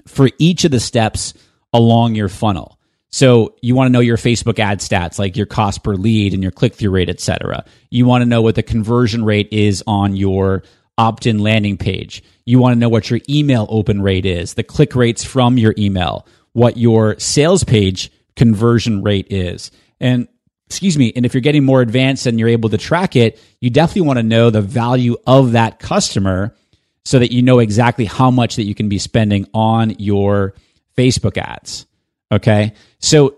for 0.08 0.32
each 0.40 0.66
of 0.66 0.72
the 0.72 0.80
steps 0.80 1.36
along 1.72 2.16
your 2.16 2.28
funnel. 2.28 2.80
So 3.10 3.54
you 3.62 3.76
want 3.76 3.88
to 3.88 3.92
know 3.92 4.00
your 4.00 4.18
Facebook 4.18 4.58
ad 4.58 4.80
stats, 4.80 5.20
like 5.20 5.38
your 5.38 5.46
cost 5.46 5.84
per 5.84 5.94
lead 5.94 6.34
and 6.34 6.42
your 6.42 6.52
click 6.52 6.74
through 6.74 6.90
rate, 6.90 7.08
et 7.08 7.20
cetera. 7.20 7.64
You 7.92 8.08
want 8.08 8.24
to 8.24 8.26
know 8.26 8.42
what 8.42 8.56
the 8.56 8.64
conversion 8.64 9.24
rate 9.24 9.50
is 9.52 9.84
on 9.86 10.16
your 10.16 10.64
opt 10.98 11.28
in 11.28 11.38
landing 11.38 11.78
page. 11.78 12.24
You 12.46 12.58
want 12.58 12.74
to 12.74 12.80
know 12.80 12.90
what 12.90 13.12
your 13.12 13.20
email 13.30 13.68
open 13.70 14.02
rate 14.02 14.26
is, 14.26 14.56
the 14.56 14.64
click 14.64 14.96
rates 14.96 15.24
from 15.24 15.60
your 15.60 15.76
email, 15.78 16.26
what 16.54 16.78
your 16.78 17.20
sales 17.20 17.64
page 17.64 18.12
conversion 18.38 19.04
rate 19.04 19.28
is. 19.30 19.72
And 20.00 20.30
excuse 20.68 20.98
me, 20.98 21.12
and 21.16 21.26
if 21.26 21.34
you're 21.34 21.42
getting 21.42 21.66
more 21.66 21.82
advanced 21.82 22.26
and 22.26 22.40
you're 22.40 22.48
able 22.48 22.70
to 22.70 22.78
track 22.78 23.18
it, 23.18 23.42
you 23.60 23.70
definitely 23.70 24.04
want 24.04 24.18
to 24.18 24.24
know 24.24 24.50
the 24.50 24.62
value 24.62 25.18
of 25.26 25.54
that 25.54 25.80
customer 25.80 26.56
so 27.04 27.20
that 27.20 27.34
you 27.34 27.42
know 27.42 27.60
exactly 27.60 28.06
how 28.06 28.32
much 28.32 28.58
that 28.58 28.64
you 28.64 28.76
can 28.76 28.88
be 28.88 29.00
spending 29.00 29.48
on 29.54 29.92
your 29.98 30.54
Facebook 30.98 31.38
ads. 31.38 31.86
Okay. 32.32 32.74
So 33.00 33.38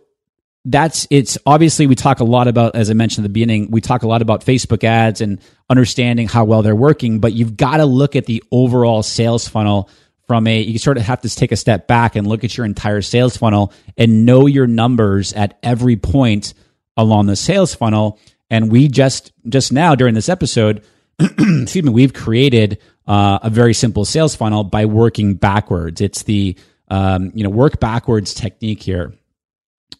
that's 0.65 1.07
it's 1.09 1.37
obviously 1.45 1.87
we 1.87 1.95
talk 1.95 2.19
a 2.19 2.23
lot 2.23 2.47
about 2.47 2.75
as 2.75 2.89
I 2.89 2.93
mentioned 2.93 3.25
at 3.25 3.29
the 3.29 3.33
beginning, 3.33 3.71
we 3.71 3.79
talk 3.79 4.03
a 4.03 4.07
lot 4.07 4.21
about 4.21 4.43
Facebook 4.43 4.83
ads 4.83 5.21
and 5.21 5.39
understanding 5.69 6.27
how 6.27 6.43
well 6.45 6.61
they're 6.61 6.75
working, 6.75 7.19
but 7.19 7.33
you've 7.33 7.55
got 7.55 7.77
to 7.77 7.85
look 7.85 8.15
at 8.15 8.25
the 8.25 8.43
overall 8.51 9.03
sales 9.03 9.47
funnel 9.47 9.89
from 10.29 10.45
a 10.45 10.61
you 10.61 10.77
sort 10.77 10.95
of 10.97 11.03
have 11.05 11.21
to 11.21 11.35
take 11.35 11.51
a 11.51 11.55
step 11.55 11.87
back 11.87 12.15
and 12.15 12.27
look 12.27 12.43
at 12.43 12.55
your 12.55 12.63
entire 12.63 13.01
sales 13.01 13.35
funnel 13.35 13.73
and 13.97 14.27
know 14.27 14.45
your 14.45 14.67
numbers 14.67 15.33
at 15.33 15.57
every 15.63 15.95
point 15.95 16.53
along 16.95 17.25
the 17.25 17.35
sales 17.35 17.73
funnel. 17.73 18.19
And 18.47 18.71
we 18.71 18.89
just 18.89 19.31
just 19.47 19.73
now 19.73 19.95
during 19.95 20.13
this 20.13 20.29
episode, 20.29 20.83
excuse 21.19 21.83
me, 21.83 21.89
we've 21.89 22.13
created 22.13 22.77
uh, 23.07 23.39
a 23.41 23.49
very 23.49 23.73
simple 23.73 24.05
sales 24.05 24.35
funnel 24.35 24.63
by 24.63 24.85
working 24.85 25.33
backwards. 25.33 25.99
It's 25.99 26.21
the 26.21 26.55
um, 26.89 27.31
you 27.33 27.43
know 27.43 27.49
work 27.49 27.79
backwards 27.79 28.35
technique 28.35 28.83
here 28.83 29.15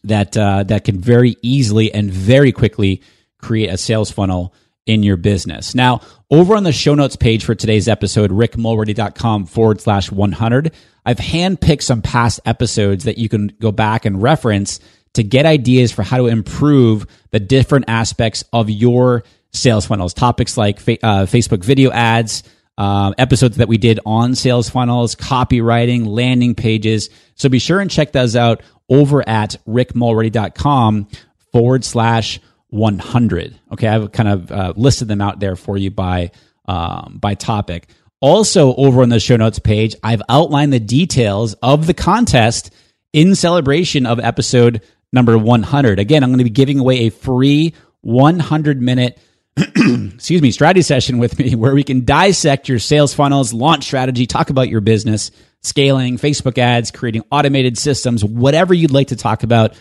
that 0.04 0.36
uh, 0.36 0.62
that 0.62 0.84
can 0.84 1.00
very 1.00 1.38
easily 1.42 1.92
and 1.92 2.08
very 2.08 2.52
quickly 2.52 3.02
create 3.38 3.66
a 3.66 3.76
sales 3.76 4.12
funnel 4.12 4.54
in 4.86 5.02
your 5.02 5.16
business. 5.16 5.74
Now, 5.74 6.00
over 6.30 6.56
on 6.56 6.64
the 6.64 6.72
show 6.72 6.94
notes 6.94 7.16
page 7.16 7.44
for 7.44 7.54
today's 7.54 7.88
episode, 7.88 8.30
rickmulready.com 8.30 9.46
forward 9.46 9.80
slash 9.80 10.10
100, 10.10 10.72
I've 11.04 11.18
handpicked 11.18 11.82
some 11.82 12.02
past 12.02 12.40
episodes 12.44 13.04
that 13.04 13.18
you 13.18 13.28
can 13.28 13.48
go 13.60 13.72
back 13.72 14.04
and 14.04 14.20
reference 14.22 14.80
to 15.14 15.22
get 15.22 15.46
ideas 15.46 15.92
for 15.92 16.02
how 16.02 16.18
to 16.18 16.26
improve 16.26 17.06
the 17.30 17.40
different 17.40 17.86
aspects 17.88 18.44
of 18.52 18.70
your 18.70 19.24
sales 19.52 19.86
funnels. 19.86 20.14
Topics 20.14 20.56
like 20.56 20.78
uh, 20.78 21.26
Facebook 21.26 21.64
video 21.64 21.90
ads, 21.90 22.42
uh, 22.78 23.12
episodes 23.18 23.56
that 23.56 23.68
we 23.68 23.76
did 23.76 24.00
on 24.06 24.34
sales 24.34 24.70
funnels, 24.70 25.14
copywriting, 25.14 26.06
landing 26.06 26.54
pages. 26.54 27.10
So 27.34 27.48
be 27.48 27.58
sure 27.58 27.80
and 27.80 27.90
check 27.90 28.12
those 28.12 28.36
out 28.36 28.62
over 28.88 29.28
at 29.28 29.56
rickmulready.com 29.68 31.08
forward 31.52 31.84
slash 31.84 32.40
100. 32.70 33.58
Okay, 33.72 33.88
I've 33.88 34.12
kind 34.12 34.28
of 34.28 34.50
uh, 34.50 34.72
listed 34.76 35.08
them 35.08 35.20
out 35.20 35.40
there 35.40 35.56
for 35.56 35.76
you 35.76 35.90
by 35.90 36.30
um, 36.66 37.18
by 37.20 37.34
topic. 37.34 37.88
Also, 38.20 38.74
over 38.74 39.02
on 39.02 39.08
the 39.08 39.20
show 39.20 39.36
notes 39.36 39.58
page, 39.58 39.94
I've 40.02 40.22
outlined 40.28 40.72
the 40.72 40.80
details 40.80 41.54
of 41.62 41.86
the 41.86 41.94
contest 41.94 42.70
in 43.12 43.34
celebration 43.34 44.06
of 44.06 44.20
episode 44.20 44.82
number 45.12 45.36
100. 45.36 45.98
Again, 45.98 46.22
I'm 46.22 46.30
going 46.30 46.38
to 46.38 46.44
be 46.44 46.50
giving 46.50 46.78
away 46.78 47.06
a 47.06 47.10
free 47.10 47.74
100 48.02 48.80
minute 48.80 49.18
excuse 49.56 50.40
me, 50.40 50.50
strategy 50.50 50.82
session 50.82 51.18
with 51.18 51.38
me 51.38 51.54
where 51.56 51.74
we 51.74 51.82
can 51.84 52.04
dissect 52.04 52.68
your 52.68 52.78
sales 52.78 53.14
funnels, 53.14 53.52
launch 53.52 53.84
strategy, 53.84 54.26
talk 54.26 54.50
about 54.50 54.68
your 54.68 54.80
business, 54.80 55.30
scaling, 55.62 56.18
Facebook 56.18 56.58
ads, 56.58 56.90
creating 56.90 57.22
automated 57.30 57.76
systems, 57.76 58.24
whatever 58.24 58.72
you'd 58.74 58.92
like 58.92 59.08
to 59.08 59.16
talk 59.16 59.42
about. 59.42 59.74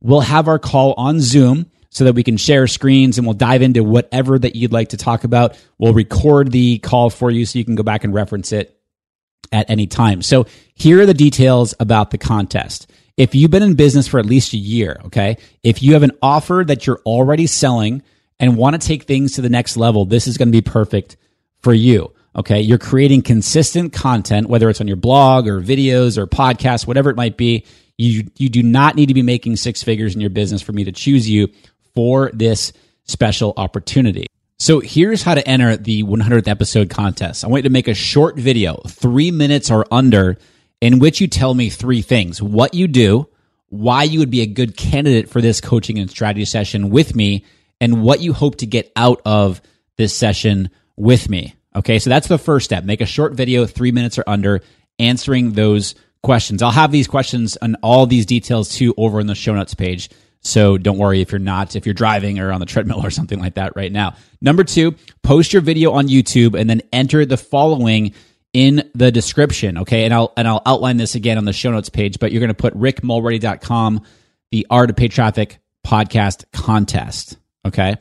We'll 0.00 0.20
have 0.20 0.48
our 0.48 0.58
call 0.58 0.94
on 0.96 1.20
Zoom 1.20 1.70
so 1.96 2.04
that 2.04 2.12
we 2.12 2.22
can 2.22 2.36
share 2.36 2.66
screens 2.66 3.16
and 3.16 3.26
we'll 3.26 3.32
dive 3.32 3.62
into 3.62 3.82
whatever 3.82 4.38
that 4.38 4.54
you'd 4.54 4.70
like 4.70 4.90
to 4.90 4.98
talk 4.98 5.24
about. 5.24 5.58
We'll 5.78 5.94
record 5.94 6.52
the 6.52 6.78
call 6.78 7.08
for 7.08 7.30
you 7.30 7.46
so 7.46 7.58
you 7.58 7.64
can 7.64 7.74
go 7.74 7.82
back 7.82 8.04
and 8.04 8.12
reference 8.12 8.52
it 8.52 8.78
at 9.50 9.70
any 9.70 9.86
time. 9.86 10.20
So 10.20 10.44
here 10.74 11.00
are 11.00 11.06
the 11.06 11.14
details 11.14 11.72
about 11.80 12.10
the 12.10 12.18
contest. 12.18 12.90
If 13.16 13.34
you've 13.34 13.50
been 13.50 13.62
in 13.62 13.76
business 13.76 14.06
for 14.06 14.20
at 14.20 14.26
least 14.26 14.52
a 14.52 14.58
year, 14.58 15.00
okay, 15.06 15.38
if 15.62 15.82
you 15.82 15.94
have 15.94 16.02
an 16.02 16.12
offer 16.20 16.64
that 16.66 16.86
you're 16.86 17.00
already 17.06 17.46
selling 17.46 18.02
and 18.38 18.58
want 18.58 18.78
to 18.78 18.86
take 18.86 19.04
things 19.04 19.32
to 19.36 19.40
the 19.40 19.48
next 19.48 19.78
level, 19.78 20.04
this 20.04 20.26
is 20.26 20.36
going 20.36 20.48
to 20.48 20.52
be 20.52 20.60
perfect 20.60 21.16
for 21.60 21.72
you. 21.72 22.12
Okay. 22.36 22.60
You're 22.60 22.76
creating 22.76 23.22
consistent 23.22 23.94
content, 23.94 24.50
whether 24.50 24.68
it's 24.68 24.82
on 24.82 24.86
your 24.86 24.98
blog 24.98 25.48
or 25.48 25.62
videos 25.62 26.18
or 26.18 26.26
podcasts, 26.26 26.86
whatever 26.86 27.08
it 27.08 27.16
might 27.16 27.38
be. 27.38 27.64
You, 27.96 28.30
you 28.36 28.50
do 28.50 28.62
not 28.62 28.96
need 28.96 29.06
to 29.06 29.14
be 29.14 29.22
making 29.22 29.56
six 29.56 29.82
figures 29.82 30.14
in 30.14 30.20
your 30.20 30.28
business 30.28 30.60
for 30.60 30.72
me 30.72 30.84
to 30.84 30.92
choose 30.92 31.30
you 31.30 31.48
for 31.96 32.30
this 32.32 32.72
special 33.04 33.54
opportunity. 33.56 34.26
So 34.58 34.80
here's 34.80 35.22
how 35.22 35.34
to 35.34 35.46
enter 35.46 35.76
the 35.76 36.04
100th 36.04 36.46
episode 36.46 36.90
contest. 36.90 37.44
I 37.44 37.48
want 37.48 37.64
you 37.64 37.68
to 37.68 37.72
make 37.72 37.88
a 37.88 37.94
short 37.94 38.36
video, 38.36 38.76
three 38.86 39.30
minutes 39.30 39.70
or 39.70 39.86
under, 39.90 40.38
in 40.80 40.98
which 40.98 41.20
you 41.20 41.26
tell 41.26 41.52
me 41.52 41.70
three 41.70 42.02
things 42.02 42.40
what 42.40 42.74
you 42.74 42.86
do, 42.86 43.28
why 43.68 44.04
you 44.04 44.20
would 44.20 44.30
be 44.30 44.42
a 44.42 44.46
good 44.46 44.76
candidate 44.76 45.28
for 45.28 45.40
this 45.40 45.60
coaching 45.60 45.98
and 45.98 46.08
strategy 46.10 46.44
session 46.44 46.90
with 46.90 47.16
me, 47.16 47.44
and 47.80 48.02
what 48.02 48.20
you 48.20 48.32
hope 48.32 48.56
to 48.56 48.66
get 48.66 48.92
out 48.96 49.20
of 49.24 49.60
this 49.96 50.14
session 50.14 50.70
with 50.96 51.28
me. 51.28 51.54
Okay, 51.74 51.98
so 51.98 52.08
that's 52.08 52.28
the 52.28 52.38
first 52.38 52.64
step. 52.64 52.84
Make 52.84 53.02
a 53.02 53.06
short 53.06 53.34
video, 53.34 53.66
three 53.66 53.92
minutes 53.92 54.18
or 54.18 54.24
under, 54.26 54.62
answering 54.98 55.52
those 55.52 55.94
questions. 56.22 56.62
I'll 56.62 56.70
have 56.70 56.92
these 56.92 57.06
questions 57.06 57.56
and 57.56 57.76
all 57.82 58.06
these 58.06 58.24
details 58.24 58.70
too 58.70 58.94
over 58.96 59.20
in 59.20 59.26
the 59.26 59.34
show 59.34 59.54
notes 59.54 59.74
page. 59.74 60.08
So 60.40 60.78
don't 60.78 60.98
worry 60.98 61.20
if 61.20 61.32
you're 61.32 61.38
not, 61.38 61.74
if 61.74 61.86
you're 61.86 61.94
driving 61.94 62.38
or 62.38 62.52
on 62.52 62.60
the 62.60 62.66
treadmill 62.66 63.04
or 63.04 63.10
something 63.10 63.40
like 63.40 63.54
that 63.54 63.74
right 63.74 63.90
now. 63.90 64.14
Number 64.40 64.62
two, 64.62 64.94
post 65.22 65.52
your 65.52 65.62
video 65.62 65.92
on 65.92 66.08
YouTube 66.08 66.58
and 66.58 66.70
then 66.70 66.82
enter 66.92 67.26
the 67.26 67.36
following 67.36 68.14
in 68.52 68.88
the 68.94 69.10
description. 69.10 69.78
Okay. 69.78 70.04
And 70.04 70.14
I'll, 70.14 70.32
and 70.36 70.46
I'll 70.46 70.62
outline 70.64 70.96
this 70.96 71.14
again 71.14 71.36
on 71.36 71.44
the 71.44 71.52
show 71.52 71.70
notes 71.70 71.88
page, 71.88 72.18
but 72.18 72.32
you're 72.32 72.40
going 72.40 72.48
to 72.48 72.54
put 72.54 72.74
rickmulready.com, 72.74 74.02
the 74.50 74.66
art 74.70 74.90
of 74.90 74.96
paid 74.96 75.12
traffic 75.12 75.58
podcast 75.84 76.44
contest. 76.52 77.36
Okay. 77.66 77.96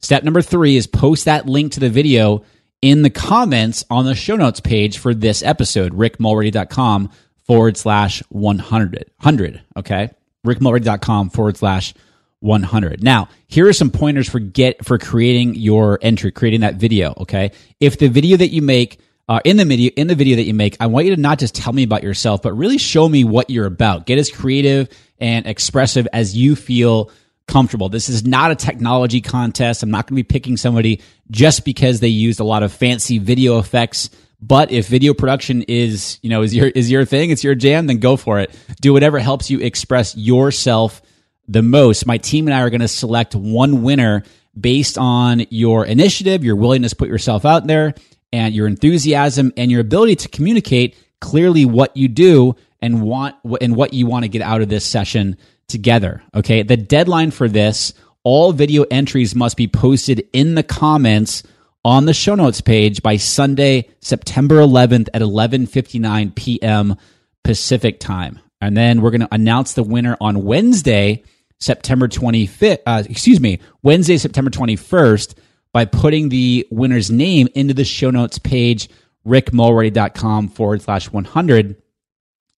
Step 0.00 0.24
number 0.24 0.42
three 0.42 0.76
is 0.76 0.86
post 0.86 1.26
that 1.26 1.46
link 1.46 1.72
to 1.72 1.80
the 1.80 1.90
video 1.90 2.44
in 2.82 3.02
the 3.02 3.10
comments 3.10 3.84
on 3.90 4.06
the 4.06 4.14
show 4.14 4.36
notes 4.36 4.60
page 4.60 4.98
for 4.98 5.12
this 5.14 5.42
episode, 5.42 5.92
rickmulready.com 5.92 7.10
forward 7.46 7.76
slash 7.76 8.22
100. 8.30 9.10
100. 9.18 9.62
Okay. 9.76 10.10
rickmulready.com 10.46 11.30
forward 11.30 11.56
slash 11.56 11.94
100. 12.40 13.02
Now, 13.02 13.28
here 13.48 13.68
are 13.68 13.72
some 13.72 13.90
pointers 13.90 14.28
for 14.28 14.38
get 14.38 14.84
for 14.84 14.98
creating 14.98 15.54
your 15.54 15.98
entry, 16.02 16.32
creating 16.32 16.60
that 16.62 16.76
video. 16.76 17.14
Okay. 17.18 17.52
If 17.80 17.98
the 17.98 18.08
video 18.08 18.36
that 18.36 18.48
you 18.48 18.62
make, 18.62 18.98
uh, 19.28 19.40
in 19.44 19.58
the 19.58 19.64
video, 19.64 19.92
in 19.96 20.06
the 20.06 20.14
video 20.14 20.36
that 20.36 20.44
you 20.44 20.54
make, 20.54 20.76
I 20.80 20.86
want 20.86 21.06
you 21.06 21.14
to 21.14 21.20
not 21.20 21.38
just 21.38 21.54
tell 21.54 21.72
me 21.72 21.82
about 21.82 22.02
yourself, 22.02 22.42
but 22.42 22.52
really 22.54 22.78
show 22.78 23.08
me 23.08 23.24
what 23.24 23.50
you're 23.50 23.66
about. 23.66 24.06
Get 24.06 24.18
as 24.18 24.30
creative 24.30 24.88
and 25.18 25.46
expressive 25.46 26.08
as 26.12 26.36
you 26.36 26.56
feel 26.56 27.10
comfortable. 27.46 27.88
This 27.88 28.08
is 28.08 28.24
not 28.24 28.50
a 28.50 28.56
technology 28.56 29.20
contest. 29.20 29.82
I'm 29.82 29.90
not 29.90 30.06
going 30.06 30.16
to 30.16 30.22
be 30.22 30.26
picking 30.26 30.56
somebody 30.56 31.00
just 31.30 31.64
because 31.64 32.00
they 32.00 32.08
used 32.08 32.40
a 32.40 32.44
lot 32.44 32.62
of 32.62 32.72
fancy 32.72 33.18
video 33.18 33.58
effects. 33.58 34.08
But 34.42 34.70
if 34.70 34.86
video 34.86 35.12
production 35.12 35.62
is, 35.62 36.18
you 36.22 36.30
know, 36.30 36.42
is 36.42 36.54
your 36.54 36.68
is 36.68 36.90
your 36.90 37.04
thing, 37.04 37.30
it's 37.30 37.44
your 37.44 37.54
jam, 37.54 37.86
then 37.86 37.98
go 37.98 38.16
for 38.16 38.40
it. 38.40 38.54
Do 38.80 38.92
whatever 38.92 39.18
helps 39.18 39.50
you 39.50 39.60
express 39.60 40.16
yourself 40.16 41.02
the 41.46 41.62
most. 41.62 42.06
My 42.06 42.16
team 42.16 42.46
and 42.46 42.54
I 42.54 42.60
are 42.60 42.70
going 42.70 42.80
to 42.80 42.88
select 42.88 43.34
one 43.34 43.82
winner 43.82 44.22
based 44.58 44.96
on 44.96 45.44
your 45.50 45.84
initiative, 45.84 46.44
your 46.44 46.56
willingness 46.56 46.92
to 46.92 46.96
put 46.96 47.08
yourself 47.08 47.44
out 47.44 47.66
there, 47.66 47.94
and 48.32 48.54
your 48.54 48.66
enthusiasm 48.66 49.52
and 49.56 49.70
your 49.70 49.80
ability 49.80 50.16
to 50.16 50.28
communicate 50.28 50.96
clearly 51.20 51.66
what 51.66 51.96
you 51.96 52.08
do 52.08 52.56
and 52.80 53.02
want 53.02 53.36
and 53.60 53.76
what 53.76 53.92
you 53.92 54.06
want 54.06 54.24
to 54.24 54.28
get 54.28 54.42
out 54.42 54.62
of 54.62 54.68
this 54.68 54.86
session 54.86 55.36
together. 55.68 56.22
Okay. 56.34 56.62
The 56.62 56.76
deadline 56.76 57.30
for 57.30 57.48
this, 57.48 57.92
all 58.22 58.52
video 58.52 58.84
entries 58.90 59.34
must 59.34 59.56
be 59.56 59.68
posted 59.68 60.26
in 60.32 60.54
the 60.54 60.62
comments 60.62 61.42
on 61.84 62.04
the 62.04 62.14
show 62.14 62.34
notes 62.34 62.60
page 62.60 63.02
by 63.02 63.16
Sunday, 63.16 63.88
September 64.00 64.56
11th 64.56 65.08
at 65.14 65.22
11:59 65.22 66.34
p.m. 66.34 66.96
Pacific 67.42 68.00
time. 68.00 68.38
And 68.60 68.76
then 68.76 69.00
we're 69.00 69.10
going 69.10 69.22
to 69.22 69.34
announce 69.34 69.72
the 69.72 69.82
winner 69.82 70.16
on 70.20 70.44
Wednesday, 70.44 71.22
September 71.58 72.08
25th, 72.08 72.78
uh, 72.86 73.02
excuse 73.08 73.40
me, 73.40 73.58
Wednesday, 73.82 74.18
September 74.18 74.50
21st 74.50 75.34
by 75.72 75.84
putting 75.84 76.28
the 76.28 76.66
winner's 76.70 77.10
name 77.10 77.48
into 77.54 77.72
the 77.72 77.84
show 77.84 78.10
notes 78.10 78.38
page, 78.38 78.90
rickmulready.com 79.26 80.48
forward 80.48 80.82
slash 80.82 81.10
100. 81.10 81.76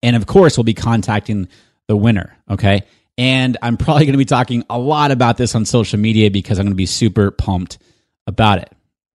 And 0.03 0.17
of 0.17 0.27
course, 0.27 0.57
we'll 0.57 0.65
be 0.65 0.75
contacting 0.75 1.49
the 1.87 1.97
winner. 1.97 2.37
Okay. 2.51 2.83
And 3.19 3.57
I'm 3.63 3.77
probably 3.77 4.07
going 4.07 4.15
to 4.15 4.19
be 4.19 4.25
talking 4.25 4.65
a 4.71 4.79
lot 4.79 5.11
about 5.11 5.37
this 5.37 5.55
on 5.55 5.65
social 5.65 5.99
media 5.99 6.31
because 6.31 6.59
I'm 6.59 6.65
going 6.65 6.73
to 6.73 6.77
be 6.77 6.87
super 6.87 7.31
pumped 7.31 7.79
about 8.27 8.59
it. 8.59 8.73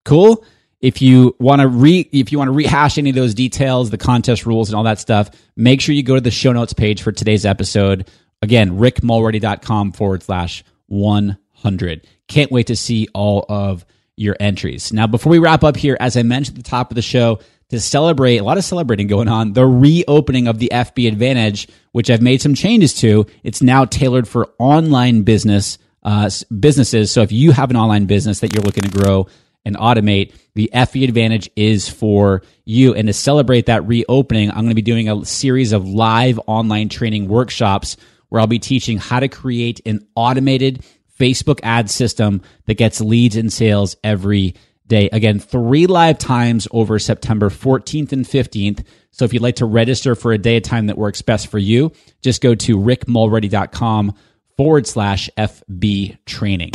Cool. 0.08 0.44
If 0.80 1.02
you 1.02 1.36
want 1.40 1.62
to 1.62 1.68
re 1.68 2.08
if 2.12 2.32
you 2.32 2.38
want 2.38 2.50
to 2.50 2.54
rehash 2.54 2.98
any 2.98 3.10
of 3.10 3.16
those 3.16 3.34
details, 3.34 3.90
the 3.90 3.98
contest 3.98 4.46
rules 4.46 4.70
and 4.70 4.76
all 4.76 4.84
that 4.84 5.00
stuff, 5.00 5.30
make 5.56 5.82
sure 5.82 5.94
you 5.96 6.04
go 6.04 6.16
to 6.16 6.22
the 6.22 6.32
show 6.32 6.52
notes 6.52 6.74
page 6.74 7.02
for 7.02 7.12
today's 7.12 7.46
episode 7.46 8.08
Again, 8.42 8.78
rickmulready.com 8.78 9.94
forward 9.94 10.24
slash 10.24 10.64
100. 10.88 12.08
Can't 12.28 12.52
wait 12.52 12.68
to 12.68 12.76
see 12.76 13.08
all 13.14 13.46
of 13.50 13.86
your 14.16 14.36
entries. 14.40 14.94
Now, 14.94 15.08
before 15.08 15.32
we 15.32 15.40
wrap 15.40 15.64
up 15.64 15.76
here, 15.76 15.98
as 16.00 16.18
I 16.18 16.24
mentioned 16.24 16.58
at 16.58 16.64
the 16.64 16.70
top 16.70 16.92
of 16.92 16.96
the 16.96 17.02
show, 17.02 17.40
to 17.70 17.80
celebrate 17.82 18.38
a 18.38 18.44
lot 18.44 18.58
of 18.58 18.64
celebrating 18.64 19.08
going 19.08 19.28
on, 19.28 19.54
the 19.54 19.66
reopening 19.66 20.48
of 20.48 20.60
the 20.60 20.70
FB 20.72 21.08
Advantage, 21.08 21.68
which 21.92 22.10
I've 22.10 22.22
made 22.22 22.42
some 22.42 22.54
changes 22.54 22.94
to. 23.02 23.26
It's 23.44 23.62
now 23.62 23.86
tailored 23.86 24.28
for 24.28 24.54
online 24.58 25.24
business 25.24 25.78
uh, 26.04 26.30
businesses. 26.58 27.12
So 27.12 27.22
if 27.22 27.34
you 27.34 27.52
have 27.52 27.70
an 27.70 27.76
online 27.76 28.06
business 28.06 28.40
that 28.40 28.54
you're 28.54 28.64
looking 28.64 28.84
to 28.84 28.90
grow 28.90 29.28
and 29.68 29.76
automate, 29.76 30.34
the 30.56 30.72
FB 30.74 31.04
Advantage 31.04 31.50
is 31.56 31.90
for 31.90 32.42
you. 32.66 32.96
And 32.96 33.08
to 33.08 33.14
celebrate 33.14 33.68
that 33.68 33.86
reopening, 33.86 34.50
I'm 34.50 34.58
going 34.58 34.70
to 34.70 34.76
be 34.76 34.82
doing 34.82 35.10
a 35.10 35.26
series 35.26 35.74
of 35.74 35.88
live 35.88 36.40
online 36.48 36.90
training 36.90 37.28
workshops 37.28 37.98
where 38.30 38.42
I'll 38.42 38.48
be 38.48 38.60
teaching 38.60 38.98
how 38.98 39.20
to 39.20 39.28
create 39.28 39.82
an 39.86 40.08
automated 40.16 40.86
Facebook 41.20 41.60
ad 41.64 41.90
system 41.90 42.42
that 42.66 42.76
gets 42.76 43.02
leads 43.02 43.36
and 43.36 43.52
sales 43.52 43.98
every 44.04 44.56
day. 44.88 45.10
Again, 45.12 45.40
three 45.40 45.86
live 45.86 46.18
times 46.18 46.68
over 46.72 46.98
September 46.98 47.50
14th 47.50 48.14
and 48.14 48.26
15th. 48.26 48.86
So 49.12 49.26
if 49.26 49.34
you'd 49.34 49.44
like 49.44 49.58
to 49.58 49.66
register 49.66 50.16
for 50.16 50.32
a 50.32 50.38
day 50.38 50.58
of 50.58 50.64
time 50.64 50.88
that 50.88 50.98
works 50.98 51.22
best 51.22 51.48
for 51.48 51.60
you, 51.60 51.92
just 52.22 52.42
go 52.42 52.56
to 52.56 52.78
rickmulready.com 52.78 54.16
forward 54.56 54.88
slash 54.88 55.30
FB 55.38 56.18
training. 56.26 56.72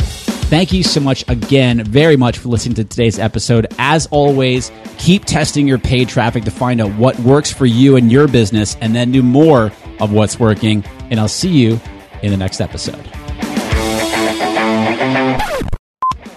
Thank 0.53 0.71
you 0.71 0.83
so 0.83 0.99
much 0.99 1.27
again, 1.27 1.83
very 1.83 2.15
much 2.15 2.37
for 2.37 2.49
listening 2.49 2.75
to 2.75 2.83
today's 2.83 3.17
episode. 3.17 3.65
As 3.79 4.05
always, 4.11 4.71
keep 4.99 5.25
testing 5.25 5.67
your 5.67 5.79
paid 5.79 6.09
traffic 6.09 6.43
to 6.43 6.51
find 6.51 6.79
out 6.79 6.93
what 6.93 7.19
works 7.21 7.51
for 7.51 7.65
you 7.65 7.95
and 7.95 8.11
your 8.11 8.27
business 8.27 8.77
and 8.79 8.93
then 8.93 9.11
do 9.11 9.23
more 9.23 9.71
of 9.99 10.13
what's 10.13 10.39
working. 10.39 10.83
And 11.09 11.19
I'll 11.19 11.27
see 11.27 11.49
you 11.49 11.81
in 12.21 12.29
the 12.29 12.37
next 12.37 12.61
episode. 12.61 13.03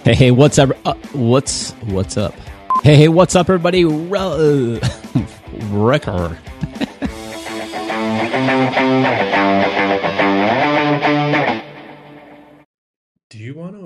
Hey, 0.03 0.15
hey, 0.15 0.31
what's 0.31 0.57
up? 0.57 0.71
Uh, 0.83 0.95
what's 1.13 1.73
what's 1.83 2.17
up? 2.17 2.33
Hey, 2.81 2.95
hey, 2.95 3.09
what's 3.09 3.35
up, 3.35 3.51
everybody? 3.51 3.85
Re- 3.85 4.81
Record. 5.69 6.39